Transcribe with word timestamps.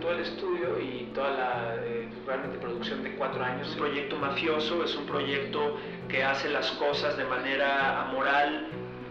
todo 0.00 0.12
el 0.12 0.20
estudio 0.20 0.80
y 0.80 1.10
toda 1.14 1.30
la 1.30 1.74
eh, 1.84 2.08
realmente 2.26 2.58
producción 2.58 3.02
de 3.02 3.14
cuatro 3.16 3.44
años. 3.44 3.68
Es 3.68 3.74
un 3.74 3.80
proyecto 3.80 4.16
mafioso, 4.16 4.82
es 4.82 4.96
un 4.96 5.04
proyecto 5.04 5.76
que 6.08 6.24
hace 6.24 6.48
las 6.48 6.70
cosas 6.72 7.16
de 7.18 7.24
manera 7.24 8.08
amoral, 8.08 8.68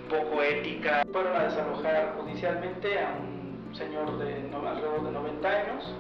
poco 0.10 0.42
ética. 0.42 1.04
Fueron 1.12 1.36
a 1.36 1.44
desalojar 1.44 2.16
judicialmente 2.18 3.00
a 3.00 3.18
un 3.20 3.76
señor 3.76 4.18
de 4.18 4.50
alrededor 4.52 5.06
de 5.06 5.12
90 5.12 5.48
años 5.48 5.96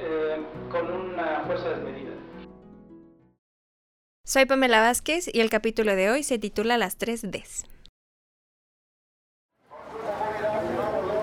eh, 0.00 0.36
con 0.70 0.90
una 0.90 1.40
fuerza 1.46 1.70
desmedida. 1.70 2.12
Soy 4.24 4.44
Pamela 4.44 4.80
Vázquez 4.80 5.30
y 5.32 5.40
el 5.40 5.48
capítulo 5.48 5.96
de 5.96 6.10
hoy 6.10 6.22
se 6.22 6.38
titula 6.38 6.76
Las 6.76 6.98
tres 6.98 7.22
Ds. 7.22 7.77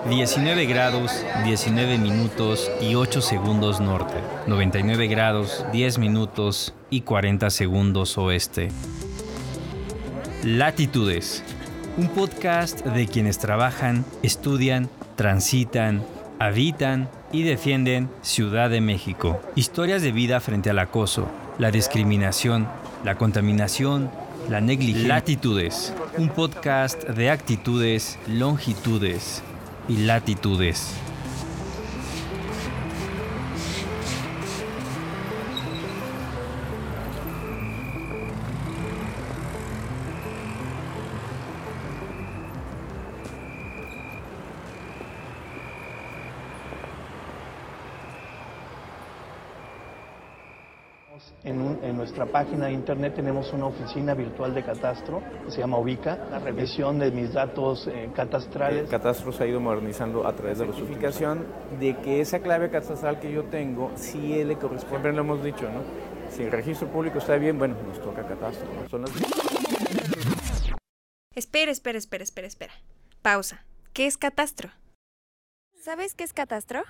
19 0.08 0.66
grados, 0.66 1.24
19 1.44 1.98
minutos 1.98 2.70
y 2.80 2.94
8 2.94 3.20
segundos 3.20 3.80
norte, 3.80 4.14
99 4.46 5.08
grados, 5.08 5.64
10 5.72 5.98
minutos 5.98 6.74
y 6.90 7.00
40 7.00 7.50
segundos 7.50 8.16
oeste. 8.16 8.68
Latitudes, 10.44 11.42
un 11.96 12.06
podcast 12.08 12.86
de 12.86 13.08
quienes 13.08 13.38
trabajan, 13.38 14.04
estudian, 14.22 14.88
transitan, 15.16 16.04
habitan 16.38 17.08
y 17.32 17.42
defienden 17.42 18.08
Ciudad 18.22 18.70
de 18.70 18.80
México. 18.80 19.40
Historias 19.56 20.02
de 20.02 20.12
vida 20.12 20.38
frente 20.38 20.70
al 20.70 20.78
acoso, 20.78 21.26
la 21.58 21.72
discriminación, 21.72 22.68
la 23.02 23.16
contaminación, 23.16 24.08
la 24.48 24.60
negligencia. 24.60 25.08
Latitudes, 25.08 25.92
un 26.16 26.28
podcast 26.28 27.02
de 27.08 27.30
actitudes, 27.30 28.20
longitudes 28.28 29.42
y 29.88 29.96
latitudes. 29.98 30.94
Página 52.36 52.66
de 52.66 52.72
internet 52.72 53.14
tenemos 53.14 53.50
una 53.54 53.64
oficina 53.64 54.12
virtual 54.12 54.52
de 54.52 54.62
catastro 54.62 55.22
que 55.46 55.50
se 55.50 55.60
llama 55.60 55.78
Ubica, 55.78 56.18
la 56.30 56.38
revisión 56.38 56.98
de 56.98 57.10
mis 57.10 57.32
datos 57.32 57.86
eh, 57.86 58.10
catastrales. 58.14 58.82
El 58.82 58.88
catastro 58.90 59.32
se 59.32 59.44
ha 59.44 59.46
ido 59.46 59.58
modernizando 59.58 60.26
a 60.26 60.36
través 60.36 60.58
de 60.58 60.66
la 60.66 60.74
certificación 60.74 61.46
de 61.80 61.96
que 61.96 62.20
esa 62.20 62.40
clave 62.40 62.68
catastral 62.68 63.20
que 63.20 63.32
yo 63.32 63.44
tengo, 63.44 63.90
si 63.94 64.44
le 64.44 64.56
corresponde, 64.56 64.88
siempre 64.88 65.12
lo 65.14 65.22
hemos 65.22 65.42
dicho, 65.42 65.62
¿no? 65.62 65.80
Si 66.30 66.42
el 66.42 66.52
registro 66.52 66.88
público 66.88 67.16
está 67.20 67.36
bien, 67.36 67.58
bueno, 67.58 67.74
nos 67.88 68.02
toca 68.02 68.22
catastro. 68.26 68.68
Espera, 71.34 71.72
espera, 71.72 71.96
espera, 71.96 72.22
espera, 72.22 72.46
espera. 72.46 72.72
Pausa. 73.22 73.64
¿Qué 73.94 74.06
es 74.06 74.18
catastro? 74.18 74.68
¿Sabes 75.80 76.14
qué 76.14 76.24
es 76.24 76.34
catastro? 76.34 76.82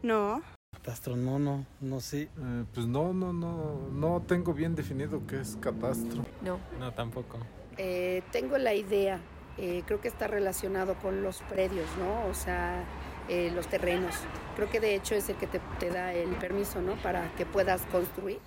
No. 0.00 0.40
Catastro, 0.74 1.16
no, 1.16 1.38
no, 1.38 1.64
no 1.80 2.00
sé. 2.00 2.22
Eh, 2.22 2.64
pues 2.74 2.86
no, 2.86 3.12
no, 3.12 3.32
no, 3.32 3.88
no 3.92 4.22
tengo 4.22 4.52
bien 4.52 4.74
definido 4.74 5.26
qué 5.26 5.40
es 5.40 5.56
catastro. 5.60 6.24
No. 6.42 6.58
No, 6.78 6.92
tampoco. 6.92 7.38
Eh, 7.76 8.22
tengo 8.32 8.58
la 8.58 8.74
idea, 8.74 9.20
eh, 9.56 9.82
creo 9.86 10.00
que 10.00 10.08
está 10.08 10.26
relacionado 10.26 10.94
con 10.96 11.22
los 11.22 11.38
predios, 11.42 11.86
¿no? 11.98 12.26
O 12.28 12.34
sea, 12.34 12.84
los 13.28 13.66
terrenos. 13.68 14.14
Creo 14.54 14.68
que 14.68 14.80
de 14.80 14.94
hecho 14.94 15.14
es 15.14 15.28
el 15.30 15.36
que 15.36 15.46
te, 15.46 15.60
te 15.78 15.90
da 15.90 16.12
el 16.12 16.30
permiso, 16.36 16.82
¿no? 16.82 16.94
Para 16.96 17.32
que 17.36 17.46
puedas 17.46 17.82
construir. 17.86 18.38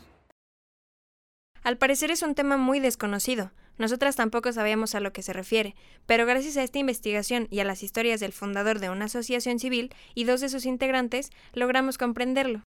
Al 1.63 1.77
parecer 1.77 2.11
es 2.11 2.21
un 2.21 2.35
tema 2.35 2.57
muy 2.57 2.79
desconocido. 2.79 3.51
Nosotras 3.77 4.15
tampoco 4.15 4.51
sabíamos 4.51 4.95
a 4.95 4.99
lo 4.99 5.13
que 5.13 5.21
se 5.21 5.33
refiere, 5.33 5.75
pero 6.05 6.25
gracias 6.25 6.57
a 6.57 6.63
esta 6.63 6.79
investigación 6.79 7.47
y 7.51 7.59
a 7.59 7.63
las 7.63 7.83
historias 7.83 8.19
del 8.19 8.33
fundador 8.33 8.79
de 8.79 8.89
una 8.89 9.05
asociación 9.05 9.59
civil 9.59 9.93
y 10.15 10.23
dos 10.23 10.41
de 10.41 10.49
sus 10.49 10.65
integrantes, 10.65 11.31
logramos 11.53 11.97
comprenderlo. 11.97 12.63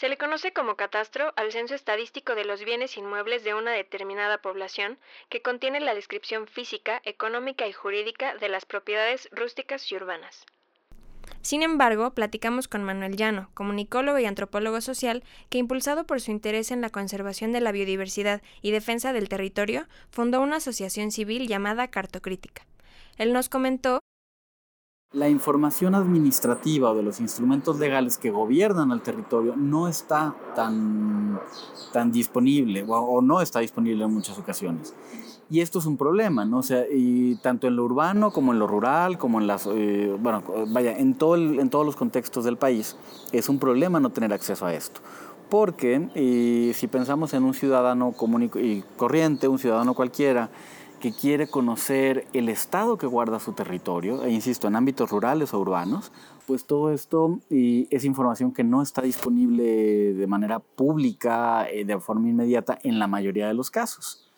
Se 0.00 0.08
le 0.08 0.16
conoce 0.16 0.54
como 0.54 0.76
catastro 0.76 1.34
al 1.36 1.52
censo 1.52 1.74
estadístico 1.74 2.34
de 2.34 2.46
los 2.46 2.64
bienes 2.64 2.96
inmuebles 2.96 3.44
de 3.44 3.52
una 3.52 3.72
determinada 3.72 4.38
población 4.38 4.98
que 5.28 5.42
contiene 5.42 5.78
la 5.78 5.94
descripción 5.94 6.46
física, 6.46 7.02
económica 7.04 7.66
y 7.66 7.72
jurídica 7.74 8.34
de 8.36 8.48
las 8.48 8.64
propiedades 8.64 9.28
rústicas 9.30 9.92
y 9.92 9.96
urbanas. 9.96 10.46
Sin 11.42 11.62
embargo, 11.62 12.10
platicamos 12.10 12.68
con 12.68 12.84
Manuel 12.84 13.16
Llano, 13.16 13.48
comunicólogo 13.54 14.18
y 14.18 14.26
antropólogo 14.26 14.80
social, 14.80 15.24
que 15.48 15.58
impulsado 15.58 16.04
por 16.04 16.20
su 16.20 16.30
interés 16.30 16.70
en 16.70 16.80
la 16.80 16.90
conservación 16.90 17.52
de 17.52 17.60
la 17.60 17.72
biodiversidad 17.72 18.42
y 18.60 18.70
defensa 18.70 19.12
del 19.12 19.28
territorio, 19.28 19.86
fundó 20.10 20.40
una 20.42 20.56
asociación 20.56 21.10
civil 21.10 21.48
llamada 21.48 21.88
Cartocrítica. 21.88 22.66
Él 23.16 23.32
nos 23.32 23.48
comentó 23.48 24.00
la 25.12 25.28
información 25.28 25.96
administrativa 25.96 26.92
o 26.92 26.94
de 26.94 27.02
los 27.02 27.18
instrumentos 27.18 27.80
legales 27.80 28.16
que 28.16 28.30
gobiernan 28.30 28.92
el 28.92 29.02
territorio 29.02 29.56
no 29.56 29.88
está 29.88 30.36
tan, 30.54 31.40
tan 31.92 32.12
disponible 32.12 32.84
o, 32.86 33.20
no 33.20 33.40
está 33.40 33.58
disponible 33.58 34.04
en 34.04 34.14
muchas 34.14 34.38
ocasiones. 34.38 34.94
Y 35.50 35.60
esto 35.60 35.80
es 35.80 35.86
un 35.86 35.96
problema, 35.96 36.44
¿no? 36.44 36.58
O 36.58 36.62
sea, 36.62 36.84
y 36.88 37.34
tanto 37.36 37.66
en 37.66 37.74
lo 37.74 37.84
urbano 37.84 38.30
como 38.30 38.52
en 38.52 38.60
lo 38.60 38.68
rural, 38.68 39.18
como 39.18 39.40
en 39.40 39.48
las, 39.48 39.66
eh, 39.66 40.16
bueno, 40.20 40.44
vaya, 40.68 40.96
en, 40.96 41.14
todo 41.14 41.34
en 41.34 41.68
todos 41.70 41.84
los 41.84 41.96
contextos 41.96 42.44
del 42.44 42.56
país, 42.56 42.96
es 43.32 43.48
un 43.48 43.58
problema 43.58 43.98
no 43.98 44.10
tener 44.10 44.32
acceso 44.32 44.64
a 44.66 44.74
esto. 44.74 45.00
Porque 45.48 46.08
eh, 46.14 46.72
si 46.76 46.86
pensamos 46.86 47.34
en 47.34 47.42
un 47.42 47.54
ciudadano 47.54 48.12
común 48.12 48.48
y 48.54 48.84
corriente, 48.96 49.48
un 49.48 49.58
ciudadano 49.58 49.94
cualquiera, 49.94 50.50
que 51.00 51.12
quiere 51.12 51.48
conocer 51.48 52.26
el 52.34 52.48
estado 52.48 52.98
que 52.98 53.06
guarda 53.06 53.40
su 53.40 53.52
territorio, 53.52 54.22
e 54.22 54.30
insisto, 54.30 54.68
en 54.68 54.76
ámbitos 54.76 55.10
rurales 55.10 55.52
o 55.54 55.58
urbanos, 55.58 56.12
pues 56.46 56.66
todo 56.66 56.92
esto 56.92 57.40
es 57.48 58.04
información 58.04 58.52
que 58.52 58.62
no 58.62 58.82
está 58.82 59.02
disponible 59.02 60.14
de 60.14 60.26
manera 60.26 60.60
pública, 60.60 61.68
eh, 61.68 61.84
de 61.84 61.98
forma 61.98 62.28
inmediata, 62.28 62.78
en 62.82 62.98
la 62.98 63.06
mayoría 63.06 63.48
de 63.48 63.54
los 63.54 63.70
casos. 63.70 64.29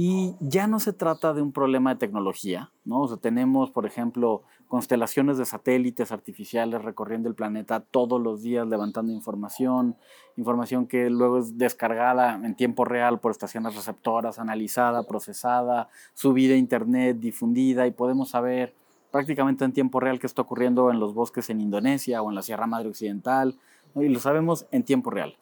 Y 0.00 0.36
ya 0.38 0.68
no 0.68 0.78
se 0.78 0.92
trata 0.92 1.34
de 1.34 1.42
un 1.42 1.50
problema 1.50 1.92
de 1.92 1.98
tecnología, 1.98 2.70
¿no? 2.84 3.00
O 3.00 3.08
sea, 3.08 3.16
tenemos, 3.16 3.72
por 3.72 3.84
ejemplo, 3.84 4.44
constelaciones 4.68 5.38
de 5.38 5.44
satélites 5.44 6.12
artificiales 6.12 6.84
recorriendo 6.84 7.28
el 7.28 7.34
planeta 7.34 7.80
todos 7.80 8.22
los 8.22 8.40
días 8.40 8.68
levantando 8.68 9.12
información, 9.12 9.96
información 10.36 10.86
que 10.86 11.10
luego 11.10 11.38
es 11.38 11.58
descargada 11.58 12.36
en 12.36 12.54
tiempo 12.54 12.84
real 12.84 13.18
por 13.18 13.32
estaciones 13.32 13.74
receptoras, 13.74 14.38
analizada, 14.38 15.02
procesada, 15.02 15.88
subida 16.14 16.54
a 16.54 16.58
internet, 16.58 17.18
difundida 17.18 17.88
y 17.88 17.90
podemos 17.90 18.28
saber 18.28 18.76
prácticamente 19.10 19.64
en 19.64 19.72
tiempo 19.72 19.98
real 19.98 20.20
qué 20.20 20.28
está 20.28 20.42
ocurriendo 20.42 20.92
en 20.92 21.00
los 21.00 21.12
bosques 21.12 21.50
en 21.50 21.60
Indonesia 21.60 22.22
o 22.22 22.28
en 22.28 22.36
la 22.36 22.42
Sierra 22.42 22.68
Madre 22.68 22.88
Occidental, 22.88 23.56
y 23.96 24.08
lo 24.08 24.20
sabemos 24.20 24.64
en 24.70 24.84
tiempo 24.84 25.10
real. 25.10 25.36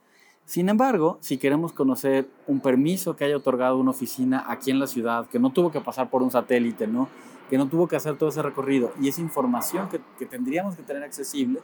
Sin 0.46 0.68
embargo, 0.68 1.18
si 1.20 1.38
queremos 1.38 1.72
conocer 1.72 2.28
un 2.46 2.60
permiso 2.60 3.16
que 3.16 3.24
haya 3.24 3.36
otorgado 3.36 3.78
una 3.78 3.90
oficina 3.90 4.44
aquí 4.46 4.70
en 4.70 4.78
la 4.78 4.86
ciudad, 4.86 5.26
que 5.26 5.40
no 5.40 5.50
tuvo 5.50 5.72
que 5.72 5.80
pasar 5.80 6.08
por 6.08 6.22
un 6.22 6.30
satélite, 6.30 6.86
¿no? 6.86 7.08
que 7.50 7.58
no 7.58 7.68
tuvo 7.68 7.88
que 7.88 7.96
hacer 7.96 8.16
todo 8.16 8.28
ese 8.28 8.42
recorrido, 8.42 8.92
y 9.00 9.08
esa 9.08 9.20
información 9.20 9.88
que, 9.88 10.00
que 10.18 10.26
tendríamos 10.26 10.76
que 10.76 10.82
tener 10.82 11.02
accesible, 11.02 11.60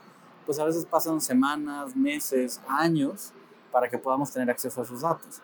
pues 0.47 0.59
a 0.59 0.65
veces 0.65 0.85
pasan 0.85 1.21
semanas, 1.21 1.95
meses, 1.97 2.61
años 2.69 3.33
para 3.71 3.89
que 3.89 3.99
podamos 3.99 4.33
tener 4.33 4.51
acceso 4.51 4.81
a 4.81 4.85
esos 4.85 5.01
datos. 5.01 5.41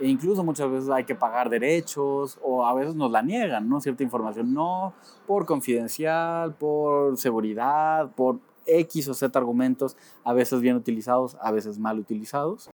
E 0.00 0.08
incluso 0.08 0.42
muchas 0.42 0.68
veces 0.68 0.90
hay 0.90 1.04
que 1.04 1.14
pagar 1.14 1.48
derechos 1.48 2.38
o 2.42 2.66
a 2.66 2.74
veces 2.74 2.96
nos 2.96 3.12
la 3.12 3.22
niegan, 3.22 3.68
¿no? 3.68 3.80
Cierta 3.80 4.02
información, 4.02 4.52
no 4.52 4.94
por 5.26 5.46
confidencial, 5.46 6.54
por 6.54 7.16
seguridad, 7.16 8.10
por 8.16 8.40
X 8.66 9.08
o 9.08 9.14
Z 9.14 9.38
argumentos, 9.38 9.96
a 10.24 10.32
veces 10.32 10.60
bien 10.60 10.76
utilizados, 10.76 11.36
a 11.40 11.52
veces 11.52 11.78
mal 11.78 11.98
utilizados. 11.98 12.71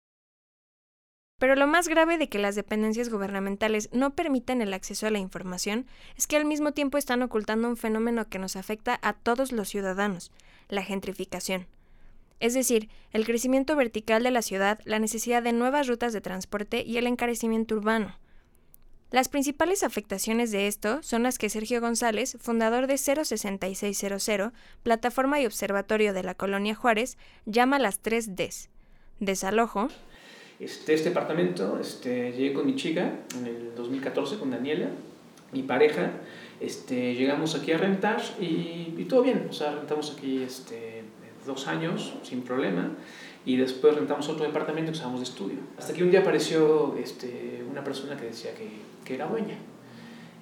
Pero 1.38 1.54
lo 1.54 1.66
más 1.66 1.88
grave 1.88 2.16
de 2.16 2.28
que 2.28 2.38
las 2.38 2.54
dependencias 2.54 3.10
gubernamentales 3.10 3.90
no 3.92 4.14
permitan 4.14 4.62
el 4.62 4.72
acceso 4.72 5.06
a 5.06 5.10
la 5.10 5.18
información 5.18 5.86
es 6.16 6.26
que 6.26 6.36
al 6.36 6.46
mismo 6.46 6.72
tiempo 6.72 6.96
están 6.96 7.22
ocultando 7.22 7.68
un 7.68 7.76
fenómeno 7.76 8.28
que 8.28 8.38
nos 8.38 8.56
afecta 8.56 8.98
a 9.02 9.12
todos 9.12 9.52
los 9.52 9.68
ciudadanos, 9.68 10.32
la 10.68 10.82
gentrificación. 10.82 11.66
Es 12.40 12.54
decir, 12.54 12.88
el 13.12 13.26
crecimiento 13.26 13.76
vertical 13.76 14.22
de 14.22 14.30
la 14.30 14.42
ciudad, 14.42 14.80
la 14.84 14.98
necesidad 14.98 15.42
de 15.42 15.52
nuevas 15.52 15.88
rutas 15.88 16.12
de 16.12 16.20
transporte 16.20 16.82
y 16.82 16.96
el 16.96 17.06
encarecimiento 17.06 17.74
urbano. 17.74 18.16
Las 19.10 19.28
principales 19.28 19.82
afectaciones 19.82 20.50
de 20.50 20.66
esto 20.66 21.02
son 21.02 21.22
las 21.22 21.38
que 21.38 21.48
Sergio 21.48 21.80
González, 21.80 22.36
fundador 22.40 22.86
de 22.86 22.98
06600, 22.98 24.52
plataforma 24.82 25.40
y 25.40 25.46
observatorio 25.46 26.12
de 26.12 26.22
la 26.22 26.34
colonia 26.34 26.74
Juárez, 26.74 27.16
llama 27.44 27.78
las 27.78 28.00
tres 28.00 28.34
Ds. 28.34 28.68
Desalojo. 29.20 29.88
Este, 30.58 30.94
este 30.94 31.10
departamento 31.10 31.78
este, 31.78 32.32
llegué 32.32 32.54
con 32.54 32.66
mi 32.66 32.76
chica 32.76 33.12
en 33.38 33.46
el 33.46 33.74
2014, 33.74 34.38
con 34.38 34.50
Daniela, 34.50 34.88
mi 35.52 35.62
pareja. 35.62 36.12
Este, 36.60 37.14
llegamos 37.14 37.54
aquí 37.54 37.72
a 37.72 37.78
rentar 37.78 38.22
y, 38.40 38.94
y 38.96 39.06
todo 39.08 39.22
bien. 39.22 39.46
O 39.50 39.52
sea, 39.52 39.72
rentamos 39.72 40.14
aquí 40.16 40.42
este, 40.42 41.04
dos 41.46 41.66
años 41.68 42.14
sin 42.22 42.42
problema 42.42 42.90
y 43.46 43.56
después 43.56 43.94
rentamos 43.94 44.28
otro 44.28 44.44
departamento 44.44 44.90
que 44.90 44.98
usábamos 44.98 45.20
de 45.20 45.24
estudio. 45.24 45.58
Hasta 45.78 45.94
que 45.94 46.02
un 46.02 46.10
día 46.10 46.20
apareció 46.20 46.96
este, 46.98 47.64
una 47.70 47.82
persona 47.84 48.16
que 48.16 48.26
decía 48.26 48.52
que, 48.54 48.68
que, 49.04 49.14
era 49.14 49.28
dueña. 49.28 49.56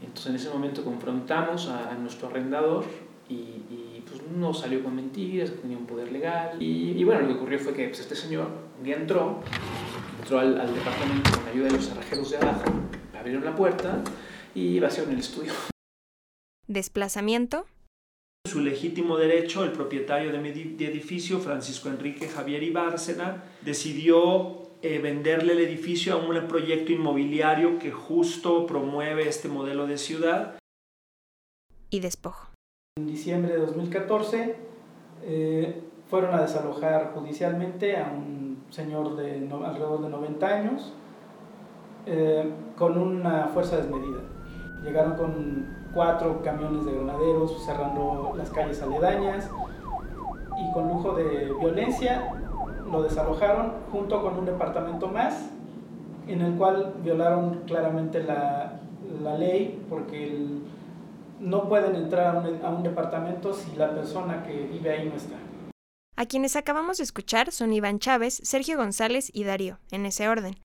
Entonces 0.01 0.27
en 0.27 0.37
ese 0.37 0.49
momento 0.49 0.83
confrontamos 0.83 1.69
a, 1.69 1.91
a 1.91 1.95
nuestro 1.95 2.29
arrendador 2.29 2.85
y, 3.29 3.35
y, 3.35 4.05
pues 4.09 4.21
no 4.37 4.53
salió 4.53 4.83
con 4.83 4.95
mentiras, 4.95 5.51
tenía 5.61 5.77
un 5.77 5.87
poder 5.87 6.13
legal. 6.13 6.61
Y, 6.61 6.93
y, 6.93 7.05
bueno, 7.05 7.23
lo 7.23 7.29
que 7.29 7.35
ocurrió 7.35 7.59
fue 7.59 7.75
que 7.75 7.89
pues, 7.89 8.01
este 8.01 8.17
señor 8.17 8.49
un 8.79 8.85
día 8.85 8.97
entró, 8.97 9.41
entró 10.25 10.39
al, 10.39 10.59
al 10.59 10.75
departamento 10.75 11.31
con 11.33 11.49
ayuda 11.49 11.67
de 11.67 11.73
los 11.75 11.87
cerrajeros 11.87 12.31
de 12.31 12.39
abajo, 12.39 12.65
abrieron 13.15 13.45
la 13.45 13.55
puerta 13.55 14.03
y 14.55 14.81
vaciaron 14.81 15.13
el 15.13 15.19
estudio. 15.19 15.53
Desplazamiento 16.67 17.67
su 18.47 18.61
legítimo 18.61 19.17
derecho, 19.17 19.65
el 19.65 19.73
propietario 19.73 20.31
de 20.31 20.39
mi 20.39 20.49
edificio, 20.51 21.41
Francisco 21.41 21.89
Enrique 21.89 22.29
Javier 22.29 22.63
Ibárcena, 22.63 23.43
decidió 23.63 24.69
eh, 24.83 24.99
venderle 24.99 25.55
el 25.55 25.61
edificio 25.61 26.15
a 26.15 26.17
un 26.17 26.47
proyecto 26.47 26.93
inmobiliario 26.93 27.79
que 27.79 27.91
justo 27.91 28.67
promueve 28.67 29.29
este 29.29 29.49
modelo 29.49 29.87
de 29.87 29.99
ciudad. 29.99 30.59
Y 31.91 32.01
despojo. 32.01 32.51
En 32.99 33.07
diciembre 33.07 33.55
de 33.55 33.61
2014 33.61 34.57
eh, 35.25 35.83
fueron 36.09 36.35
a 36.35 36.43
desalojar 36.43 37.13
judicialmente 37.15 37.97
a 37.97 38.09
un 38.09 38.44
señor 38.71 39.17
de 39.17 39.49
alrededor 39.65 40.03
de 40.03 40.09
90 40.09 40.47
años 40.47 40.93
eh, 42.07 42.53
con 42.77 42.99
una 42.99 43.49
fuerza 43.49 43.77
desmedida. 43.77 44.21
Llegaron 44.83 45.15
con 45.15 45.67
cuatro 45.95 46.43
camiones 46.43 46.85
de 46.85 46.93
granaderos 46.93 47.65
cerrando 47.65 48.35
las 48.37 48.51
calles 48.51 48.83
aledañas 48.83 49.49
y 50.59 50.73
con 50.73 50.89
lujo 50.89 51.13
de 51.13 51.53
violencia 51.59 52.33
lo 52.91 53.03
desalojaron 53.03 53.73
junto 53.91 54.23
con 54.23 54.39
un 54.39 54.45
departamento 54.45 55.09
más 55.09 55.51
en 56.27 56.43
el 56.43 56.55
cual 56.55 56.95
violaron 57.03 57.63
claramente 57.67 58.23
la, 58.23 58.81
la 59.23 59.39
ley 59.39 59.85
porque 59.89 60.47
no 61.41 61.69
pueden 61.69 61.97
entrar 61.97 62.45
a 62.63 62.71
un 62.71 62.83
departamento 62.83 63.53
si 63.53 63.77
la 63.77 63.91
persona 63.91 64.43
que 64.45 64.67
vive 64.67 64.91
ahí 64.91 65.09
no 65.09 65.17
está. 65.17 65.37
A 66.17 66.27
quienes 66.27 66.55
acabamos 66.55 66.99
de 66.99 67.05
escuchar 67.05 67.51
son 67.51 67.73
Iván 67.73 67.99
Chávez, 67.99 68.41
Sergio 68.45 68.77
González 68.77 69.31
y 69.33 69.45
Darío, 69.45 69.81
en 69.91 70.07
ese 70.07 70.29
orden. 70.29 70.61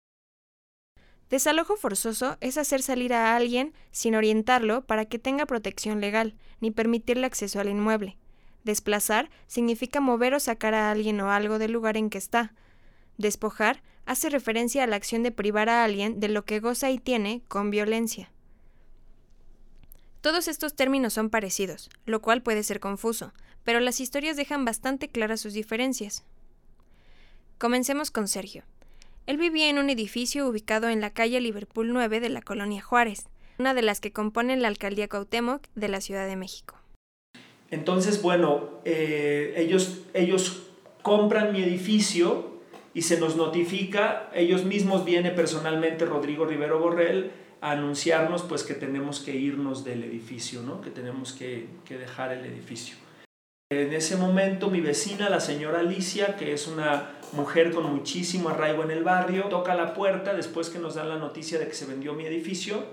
Desalojo 1.30 1.76
forzoso 1.76 2.38
es 2.40 2.58
hacer 2.58 2.82
salir 2.82 3.14
a 3.14 3.36
alguien 3.36 3.74
sin 3.92 4.16
orientarlo 4.16 4.86
para 4.86 5.06
que 5.06 5.20
tenga 5.20 5.46
protección 5.46 6.02
legal, 6.02 6.36
ni 6.60 6.72
permitirle 6.72 7.26
acceso 7.26 7.60
al 7.60 7.70
inmueble. 7.70 8.18
Desplazar 8.64 9.30
significa 9.48 10.02
mover 10.02 10.34
o 10.34 10.40
sacar 10.40 10.74
a 10.74 10.92
alguien 10.92 11.20
o 11.22 11.32
algo 11.32 11.60
del 11.60 11.72
lugar 11.72 11.98
en 11.98 12.10
que 12.10 12.18
está. 12.18 12.54
Despojar 13.18 13.82
hace 14.06 14.30
referencia 14.30 14.84
a 14.84 14.88
la 14.88 14.96
acción 14.96 15.24
de 15.24 15.32
privar 15.32 15.70
a 15.70 15.84
alguien 15.84 16.20
de 16.20 16.30
lo 16.30 16.46
que 16.46 16.60
goza 16.60 16.90
y 16.92 17.00
tiene 17.00 17.42
con 17.48 17.70
violencia. 17.70 18.32
Todos 20.22 20.50
estos 20.50 20.76
términos 20.76 21.14
son 21.14 21.30
parecidos, 21.30 21.90
lo 22.06 22.22
cual 22.22 22.42
puede 22.42 22.64
ser 22.64 22.82
confuso, 22.82 23.32
pero 23.64 23.80
las 23.80 24.02
historias 24.02 24.36
dejan 24.36 24.66
bastante 24.66 25.08
claras 25.08 25.40
sus 25.40 25.54
diferencias. 25.54 26.26
Comencemos 27.58 28.12
con 28.12 28.28
Sergio. 28.28 28.64
Él 29.28 29.38
vivía 29.38 29.70
en 29.70 29.78
un 29.78 29.90
edificio 29.90 30.46
ubicado 30.46 30.90
en 30.90 31.00
la 31.00 31.12
calle 31.12 31.40
Liverpool 31.40 31.94
9 31.94 32.20
de 32.20 32.30
la 32.30 32.42
colonia 32.42 32.82
Juárez, 32.82 33.30
una 33.60 33.74
de 33.74 33.82
las 33.82 34.02
que 34.02 34.12
componen 34.12 34.62
la 34.62 34.68
alcaldía 34.68 35.08
Cuauhtémoc 35.08 35.68
de 35.76 35.88
la 35.88 36.02
Ciudad 36.02 36.28
de 36.28 36.36
México. 36.36 36.76
Entonces, 37.72 38.22
bueno, 38.22 38.82
eh, 38.84 39.54
ellos, 39.56 40.02
ellos 40.14 40.64
compran 41.02 41.54
mi 41.54 41.64
edificio 41.64 42.60
y 42.94 43.04
se 43.04 43.20
nos 43.20 43.38
notifica, 43.38 44.30
ellos 44.34 44.66
mismos 44.66 45.06
viene 45.06 45.32
personalmente 45.32 46.06
Rodrigo 46.06 46.46
Rivero 46.46 46.80
Borrell 46.80 47.32
anunciarnos 47.62 48.44
pues 48.44 48.64
que 48.64 48.74
tenemos 48.74 49.20
que 49.20 49.36
irnos 49.36 49.84
del 49.84 50.04
edificio, 50.04 50.62
¿no? 50.62 50.82
que 50.82 50.90
tenemos 50.90 51.34
que, 51.34 51.68
que 51.86 51.98
dejar 51.98 52.32
el 52.32 52.46
edificio. 52.46 52.96
En 53.72 53.94
ese 53.94 54.16
momento 54.16 54.70
mi 54.70 54.82
vecina, 54.82 55.30
la 55.30 55.40
señora 55.40 55.82
Alicia, 55.82 56.36
que 56.38 56.54
es 56.54 56.68
una 56.68 57.12
mujer 57.34 57.72
con 57.72 57.94
muchísimo 57.94 58.50
arraigo 58.50 58.84
en 58.84 58.90
el 58.92 59.04
barrio, 59.04 59.44
toca 59.44 59.76
la 59.76 59.94
puerta 59.94 60.34
después 60.34 60.70
que 60.70 60.80
nos 60.80 60.96
dan 60.96 61.10
la 61.10 61.20
noticia 61.20 61.60
de 61.60 61.68
que 61.68 61.76
se 61.76 61.86
vendió 61.86 62.14
mi 62.14 62.26
edificio 62.26 62.84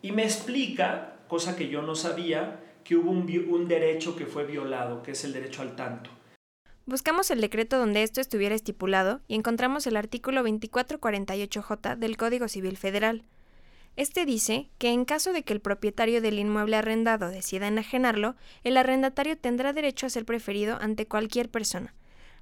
y 0.00 0.12
me 0.12 0.22
explica, 0.22 1.16
cosa 1.26 1.56
que 1.56 1.68
yo 1.68 1.82
no 1.82 1.96
sabía, 1.96 2.60
que 2.84 2.96
hubo 2.96 3.10
un, 3.10 3.28
un 3.48 3.66
derecho 3.66 4.14
que 4.14 4.26
fue 4.26 4.44
violado, 4.44 5.02
que 5.02 5.12
es 5.12 5.24
el 5.24 5.32
derecho 5.32 5.62
al 5.62 5.74
tanto. 5.74 6.10
Buscamos 6.86 7.30
el 7.30 7.40
decreto 7.40 7.78
donde 7.78 8.02
esto 8.02 8.20
estuviera 8.20 8.54
estipulado 8.54 9.20
y 9.28 9.36
encontramos 9.36 9.86
el 9.86 9.96
artículo 9.96 10.42
2448J 10.42 11.96
del 11.96 12.16
Código 12.16 12.48
Civil 12.48 12.76
Federal. 12.76 13.24
Este 13.96 14.24
dice 14.24 14.70
que 14.78 14.88
en 14.88 15.04
caso 15.04 15.32
de 15.32 15.42
que 15.42 15.52
el 15.52 15.60
propietario 15.60 16.22
del 16.22 16.38
inmueble 16.38 16.76
arrendado 16.76 17.28
decida 17.28 17.68
enajenarlo, 17.68 18.36
el 18.64 18.76
arrendatario 18.78 19.36
tendrá 19.36 19.72
derecho 19.72 20.06
a 20.06 20.10
ser 20.10 20.24
preferido 20.24 20.78
ante 20.80 21.06
cualquier 21.06 21.50
persona. 21.50 21.94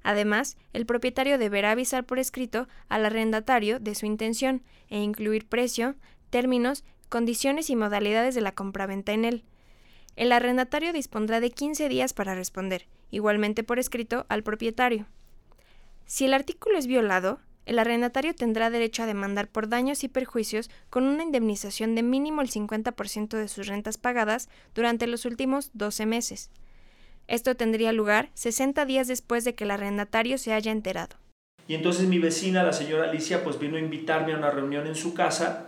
Además, 0.03 0.57
el 0.73 0.85
propietario 0.85 1.37
deberá 1.37 1.71
avisar 1.71 2.05
por 2.05 2.19
escrito 2.19 2.67
al 2.87 3.05
arrendatario 3.05 3.79
de 3.79 3.95
su 3.95 4.05
intención 4.05 4.63
e 4.89 4.99
incluir 4.99 5.47
precio, 5.47 5.95
términos, 6.29 6.83
condiciones 7.09 7.69
y 7.69 7.75
modalidades 7.75 8.33
de 8.33 8.41
la 8.41 8.53
compraventa 8.53 9.11
en 9.11 9.25
él. 9.25 9.43
El 10.15 10.31
arrendatario 10.31 10.93
dispondrá 10.93 11.39
de 11.39 11.51
15 11.51 11.89
días 11.89 12.13
para 12.13 12.35
responder, 12.35 12.87
igualmente 13.11 13.63
por 13.63 13.79
escrito, 13.79 14.25
al 14.29 14.43
propietario. 14.43 15.07
Si 16.05 16.25
el 16.25 16.33
artículo 16.33 16.77
es 16.77 16.87
violado, 16.87 17.39
el 17.65 17.79
arrendatario 17.79 18.33
tendrá 18.33 18.69
derecho 18.69 19.03
a 19.03 19.05
demandar 19.05 19.47
por 19.47 19.69
daños 19.69 20.03
y 20.03 20.07
perjuicios 20.07 20.69
con 20.89 21.03
una 21.03 21.23
indemnización 21.23 21.95
de 21.95 22.03
mínimo 22.03 22.41
el 22.41 22.49
50% 22.49 23.37
de 23.37 23.47
sus 23.47 23.67
rentas 23.67 23.97
pagadas 23.97 24.49
durante 24.73 25.07
los 25.07 25.25
últimos 25.25 25.69
12 25.73 26.05
meses. 26.05 26.49
Esto 27.27 27.55
tendría 27.55 27.91
lugar 27.91 28.29
60 28.33 28.85
días 28.85 29.07
después 29.07 29.43
de 29.43 29.55
que 29.55 29.63
el 29.63 29.71
arrendatario 29.71 30.37
se 30.37 30.53
haya 30.53 30.71
enterado. 30.71 31.15
Y 31.67 31.75
entonces 31.75 32.07
mi 32.07 32.19
vecina, 32.19 32.63
la 32.63 32.73
señora 32.73 33.09
Alicia, 33.09 33.43
pues 33.43 33.59
vino 33.59 33.77
a 33.77 33.79
invitarme 33.79 34.33
a 34.33 34.37
una 34.37 34.49
reunión 34.49 34.87
en 34.87 34.95
su 34.95 35.13
casa 35.13 35.67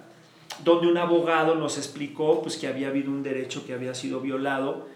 donde 0.63 0.87
un 0.87 0.97
abogado 0.97 1.55
nos 1.55 1.77
explicó 1.77 2.41
pues 2.41 2.57
que 2.57 2.67
había 2.67 2.89
habido 2.89 3.11
un 3.11 3.23
derecho 3.23 3.65
que 3.65 3.73
había 3.73 3.95
sido 3.95 4.19
violado 4.19 4.87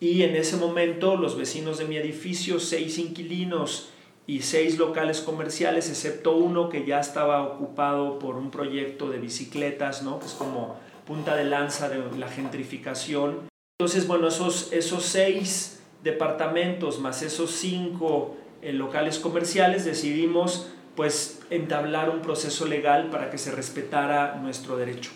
y 0.00 0.22
en 0.22 0.36
ese 0.36 0.56
momento 0.56 1.16
los 1.16 1.36
vecinos 1.36 1.78
de 1.78 1.84
mi 1.84 1.96
edificio, 1.96 2.60
seis 2.60 2.98
inquilinos 2.98 3.90
y 4.26 4.42
seis 4.42 4.78
locales 4.78 5.20
comerciales, 5.20 5.88
excepto 5.88 6.36
uno 6.36 6.68
que 6.68 6.84
ya 6.84 7.00
estaba 7.00 7.42
ocupado 7.42 8.18
por 8.18 8.36
un 8.36 8.50
proyecto 8.50 9.10
de 9.10 9.18
bicicletas, 9.18 10.02
¿no? 10.02 10.20
que 10.20 10.26
es 10.26 10.32
como 10.32 10.76
punta 11.06 11.34
de 11.34 11.44
lanza 11.44 11.88
de 11.88 12.18
la 12.18 12.28
gentrificación. 12.28 13.48
Entonces, 13.78 14.06
bueno, 14.06 14.28
esos, 14.28 14.72
esos 14.72 15.04
seis 15.04 15.82
departamentos 16.02 16.98
más 16.98 17.22
esos 17.22 17.52
cinco 17.52 18.36
eh, 18.60 18.72
locales 18.72 19.18
comerciales 19.18 19.84
decidimos 19.84 20.68
pues 20.96 21.40
entablar 21.50 22.10
un 22.10 22.22
proceso 22.22 22.66
legal 22.66 23.08
para 23.08 23.30
que 23.30 23.38
se 23.38 23.50
respetara 23.50 24.36
nuestro 24.36 24.76
derecho. 24.76 25.10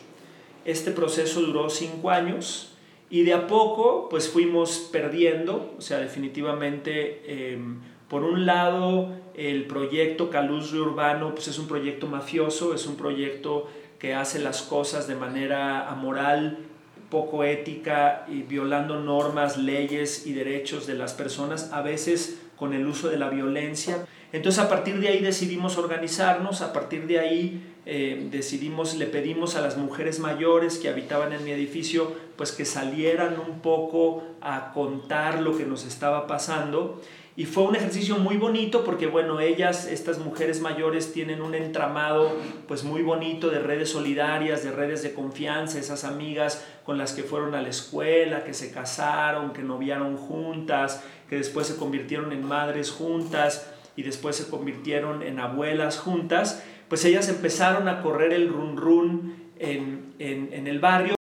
Este 0.65 0.91
proceso 0.91 1.41
duró 1.41 1.69
cinco 1.71 2.11
años 2.11 2.73
y 3.11 3.23
de 3.23 3.35
a 3.35 3.47
poco 3.47 4.09
pues 4.09 4.29
fuimos 4.29 4.89
perdiendo, 4.91 5.75
o 5.79 5.81
sea, 5.81 5.99
definitivamente... 5.99 7.23
Eh, 7.27 7.59
por 8.09 8.23
un 8.23 8.47
lado, 8.47 9.13
el 9.35 9.65
proyecto 9.65 10.31
Calustre 10.31 10.81
Urbano 10.81 11.35
pues 11.35 11.49
es 11.49 11.59
un 11.59 11.67
proyecto 11.67 12.07
mafioso, 12.07 12.75
es 12.75 12.87
un 12.87 12.97
proyecto 12.97 13.69
que 13.99 14.15
hace 14.15 14.39
las 14.39 14.63
cosas 14.63 15.09
de 15.09 15.17
manera 15.17 15.91
amoral, 15.91 16.59
poco 17.11 17.45
ética 17.45 18.27
y 18.29 18.43
violando 18.43 19.01
normas, 19.01 19.57
leyes 19.57 20.27
y 20.27 20.33
derechos 20.33 20.87
de 20.87 20.95
las 20.95 21.15
personas, 21.15 21.73
a 21.73 21.83
veces 21.83 22.41
con 22.57 22.75
el 22.75 22.87
uso 22.87 23.09
de 23.09 23.17
la 23.17 23.29
violencia. 23.29 24.07
Entonces 24.33 24.63
a 24.63 24.69
partir 24.69 24.99
de 25.01 25.09
ahí 25.09 25.21
decidimos 25.21 25.79
organizarnos, 25.79 26.63
a 26.63 26.73
partir 26.73 27.07
de 27.07 27.19
ahí 27.19 27.75
eh, 27.87 28.29
decidimos, 28.31 28.95
le 28.97 29.07
pedimos 29.07 29.57
a 29.57 29.61
las 29.61 29.77
mujeres 29.77 30.19
mayores 30.19 30.79
que 30.79 30.89
habitaban 30.89 31.33
en 31.33 31.45
mi 31.45 31.53
edificio, 31.53 32.13
pues 32.37 32.53
que 32.53 32.65
salieran 32.65 33.39
un 33.39 33.61
poco 33.61 34.25
a 34.41 34.73
contar 34.73 35.41
lo 35.41 35.57
que 35.57 35.65
nos 35.65 35.85
estaba 35.85 36.27
pasando 36.27 37.01
y 37.37 37.45
fue 37.45 37.65
un 37.65 37.77
ejercicio 37.77 38.17
muy 38.17 38.39
bonito 38.39 38.83
porque, 38.83 39.07
bueno, 39.07 39.41
ellas, 39.41 39.87
estas 39.87 40.19
mujeres 40.19 40.63
mayores, 40.63 41.13
tienen 41.13 41.43
un 41.43 41.55
entramado 41.55 42.35
pues 42.67 42.83
muy 42.83 43.03
bonito 43.03 43.51
de 43.51 43.59
redes 43.59 43.91
solidarias, 43.91 44.65
de 44.65 44.73
redes 44.73 45.03
de 45.03 45.13
confianza, 45.13 45.79
esas 45.79 46.05
amigas 46.05 46.65
con 46.85 46.97
las 46.97 47.13
que 47.13 47.23
fueron 47.23 47.55
a 47.55 47.61
la 47.61 47.69
escuela, 47.69 48.43
que 48.43 48.55
se 48.55 48.73
casaron, 48.73 49.53
que 49.53 49.63
noviaron 49.63 50.17
juntas, 50.17 51.05
que 51.29 51.37
después 51.37 51.67
se 51.67 51.77
convirtieron 51.77 52.33
en 52.33 52.43
madres 52.43 52.91
juntas 52.91 53.71
y 53.97 54.03
después 54.03 54.37
se 54.37 54.49
convirtieron 54.49 55.23
en 55.23 55.39
abuelas 55.39 55.99
juntas, 55.99 56.65
pues 56.89 57.05
ellas 57.05 57.29
empezaron 57.29 57.87
a 57.89 58.01
correr 58.01 58.33
el 58.33 58.49
run 58.49 58.79
run 58.79 59.51
en, 59.59 60.15
en, 60.19 60.55
en 60.55 60.67
el 60.67 60.81
barrio. 60.81 61.15